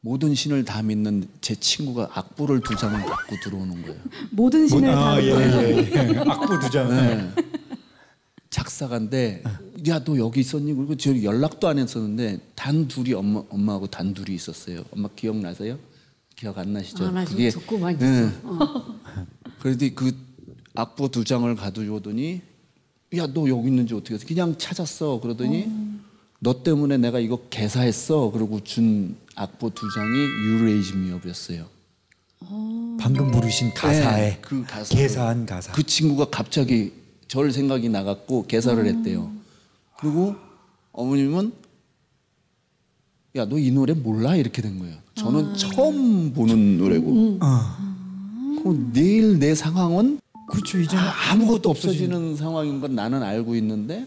모든 0.00 0.34
신을 0.34 0.64
다 0.64 0.82
믿는 0.82 1.26
제 1.40 1.54
친구가 1.54 2.10
악보를 2.12 2.60
두 2.60 2.76
장을 2.76 3.00
갖고 3.06 3.36
들어오는 3.42 3.82
거예요. 3.82 3.96
모든 4.30 4.68
신을 4.68 4.90
다 4.90 5.12
아, 5.12 5.22
예, 5.22 5.28
예, 5.28 5.90
예. 5.94 6.18
악보 6.18 6.58
두 6.60 6.70
장. 6.70 6.88
네. 6.90 7.30
작사가인데 8.50 9.42
야 9.88 10.04
너 10.04 10.16
여기 10.18 10.40
있었니? 10.40 10.74
그리고 10.74 10.96
저 10.96 11.22
연락도 11.22 11.66
안 11.68 11.78
했었는데 11.78 12.38
단 12.54 12.86
둘이 12.86 13.12
엄마 13.14 13.42
엄마하고 13.48 13.86
단 13.88 14.14
둘이 14.14 14.34
있었어요. 14.36 14.84
엄마 14.92 15.08
기억나세요? 15.16 15.78
기억 16.36 16.58
안 16.58 16.72
나시죠? 16.72 17.06
아, 17.06 17.10
나 17.10 17.24
지금 17.24 17.48
듣고만 17.50 17.94
있어. 17.96 18.04
네. 18.04 18.30
그래도 19.60 19.86
그 19.94 20.12
악보 20.74 21.08
두 21.08 21.24
장을 21.24 21.54
가져오더니 21.54 22.40
야 23.16 23.26
너 23.28 23.48
여기 23.48 23.68
있는지 23.68 23.94
어떻게 23.94 24.14
해서 24.14 24.26
그냥 24.26 24.56
찾았어 24.58 25.20
그러더니 25.20 25.68
너 26.40 26.62
때문에 26.62 26.96
내가 26.98 27.20
이거 27.20 27.38
개사했어 27.48 28.30
그러고 28.32 28.62
준 28.64 29.16
악보 29.36 29.70
두 29.70 29.86
장이 29.94 30.18
유레이즈미업이었어요. 30.46 31.66
방금 32.98 33.30
부르신 33.30 33.72
가사에 33.72 34.30
네, 34.30 34.38
그. 34.42 34.64
개사한 34.90 35.46
가사. 35.46 35.72
그 35.72 35.82
친구가 35.84 36.26
갑자기 36.30 36.92
절 37.28 37.52
생각이 37.52 37.88
나갔고 37.88 38.46
개사를 38.46 38.84
했대요. 38.84 39.30
그리고 39.98 40.34
어머님은 40.92 41.52
야 43.36 43.44
너 43.46 43.56
이 43.58 43.70
노래 43.70 43.94
몰라 43.94 44.36
이렇게 44.36 44.60
된 44.60 44.78
거예요. 44.78 44.96
저는 45.14 45.54
처음 45.56 46.32
보는 46.34 46.78
노래고. 46.78 47.38
그럼 48.58 48.90
내일 48.92 49.38
내 49.38 49.54
상황은 49.54 50.20
그렇죠. 50.48 50.78
이제는 50.78 51.02
아무것도 51.30 51.70
없어지는 51.70 52.36
상황인 52.36 52.80
건 52.80 52.94
나는 52.94 53.22
알고 53.22 53.54
있는데 53.56 54.06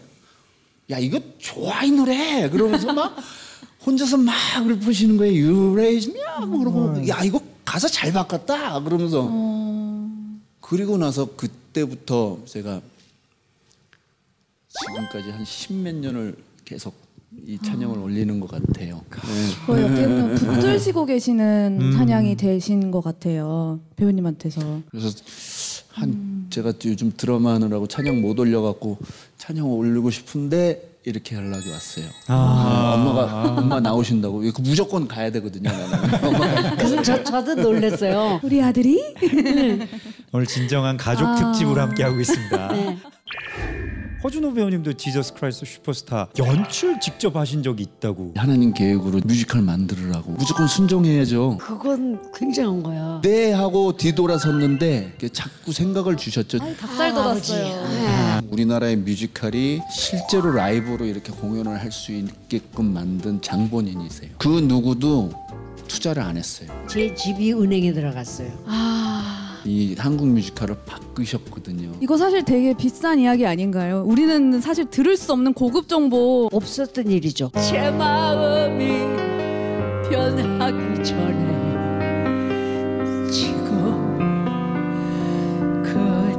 야 0.90 0.98
이거 0.98 1.20
좋아 1.38 1.84
이 1.84 1.90
노래! 1.90 2.48
그러면서 2.48 2.92
막 2.92 3.16
혼자서 3.84 4.16
막 4.18 4.34
읊으시는 4.68 5.16
거예요. 5.16 5.46
You 5.46 5.72
raise 5.72 6.10
me 6.10 6.20
up. 6.20 6.58
그러고 6.58 7.08
야 7.08 7.22
이거 7.24 7.40
가사 7.64 7.88
잘 7.88 8.12
바꿨다. 8.12 8.80
그러면서 8.80 9.30
그리고 10.60 10.98
나서 10.98 11.26
그때부터 11.36 12.38
제가 12.46 12.80
지금까지 14.68 15.30
한 15.30 15.44
십몇 15.44 15.94
년을 15.96 16.36
계속 16.64 16.94
이 17.46 17.58
찬양을 17.62 17.98
올리는 17.98 18.40
것 18.40 18.50
같아요. 18.50 19.02
네. 19.10 19.66
거의 19.66 19.84
어떻게 19.84 20.06
보면 20.08 20.34
붙들시고 20.34 21.04
계시는 21.06 21.92
찬양이 21.96 22.36
되신 22.36 22.90
것 22.90 23.00
같아요. 23.02 23.80
배우님한테서. 23.96 24.80
그래서 24.90 25.10
한 25.98 26.46
제가 26.50 26.72
요즘 26.86 27.12
드라마 27.16 27.54
하느라고 27.54 27.86
찬양 27.86 28.20
못 28.20 28.38
올려갖고 28.38 28.98
찬양 29.36 29.70
올리고 29.70 30.10
싶은데 30.10 30.98
이렇게 31.04 31.36
연락이 31.36 31.70
왔어요. 31.70 32.06
아. 32.26 32.94
네, 32.96 33.02
엄마가 33.08 33.54
엄마 33.58 33.80
나오신다고 33.80 34.44
이거 34.44 34.62
무조건 34.62 35.08
가야 35.08 35.30
되거든요. 35.32 35.70
나는. 35.70 36.24
엄마가 36.24 36.76
그래서 36.76 37.02
저, 37.02 37.22
저도 37.24 37.54
놀랐어요. 37.56 38.40
우리 38.42 38.62
아들이 38.62 39.00
오늘 40.32 40.46
진정한 40.46 40.96
가족 40.96 41.26
아. 41.26 41.34
특집으로 41.34 41.80
함께 41.80 42.02
하고 42.02 42.20
있습니다. 42.20 42.72
네. 42.72 42.98
허준호 44.24 44.52
배우님도 44.54 44.94
Jesus 44.94 45.34
Christ 45.34 45.64
Superstar 45.64 46.28
연출 46.38 46.98
직접 46.98 47.36
하신 47.36 47.62
적이 47.62 47.84
있다고. 47.84 48.32
하나님 48.36 48.74
계획으로 48.74 49.20
뮤지컬 49.24 49.62
만들으라고 49.62 50.32
무조건 50.32 50.66
순종해야죠. 50.66 51.58
그건 51.60 52.20
굉장한 52.34 52.82
거야. 52.82 53.20
네 53.22 53.52
하고 53.52 53.96
뒤돌아섰는데 53.96 55.18
자꾸 55.32 55.72
생각을 55.72 56.16
주셨죠. 56.16 56.58
닭살 56.58 57.14
돋았어요. 57.14 58.42
우리나라의 58.50 58.96
뮤지컬이 58.96 59.82
실제로 59.90 60.50
라이브로 60.52 61.04
이렇게 61.04 61.30
공연을 61.32 61.78
할 61.80 61.88
수 61.92 62.12
있게끔 62.12 62.92
만든 62.92 63.40
장본인이세요. 63.40 64.30
그 64.36 64.46
누구도 64.48 65.30
투자를 65.88 66.22
안 66.22 66.36
했어요. 66.36 66.68
제 66.86 67.14
집이 67.14 67.54
은행에 67.54 67.92
들어갔어요. 67.94 68.50
이 69.68 69.94
한국 69.98 70.26
뮤지컬을 70.28 70.76
바꾸셨거든요. 70.86 71.92
이거 72.00 72.16
사실 72.16 72.42
되게 72.42 72.72
비싼 72.72 73.18
이야기 73.18 73.44
아닌가요? 73.46 74.02
우리는 74.06 74.62
사실 74.62 74.86
들을 74.86 75.14
수 75.16 75.32
없는 75.32 75.52
고급 75.52 75.88
정보. 75.88 76.48
없었던 76.52 77.10
일이죠. 77.10 77.50
제 77.68 77.90
마음이 77.90 78.88
변하기 80.08 81.04
전에 81.04 81.58
지금 83.30 84.18
그 85.82 85.92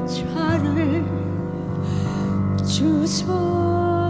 잔을 0.08 1.06
주소서 2.66 4.10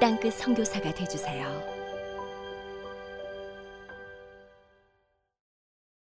땅끝 0.00 0.32
선교사가 0.32 0.92
되주세요. 0.94 1.69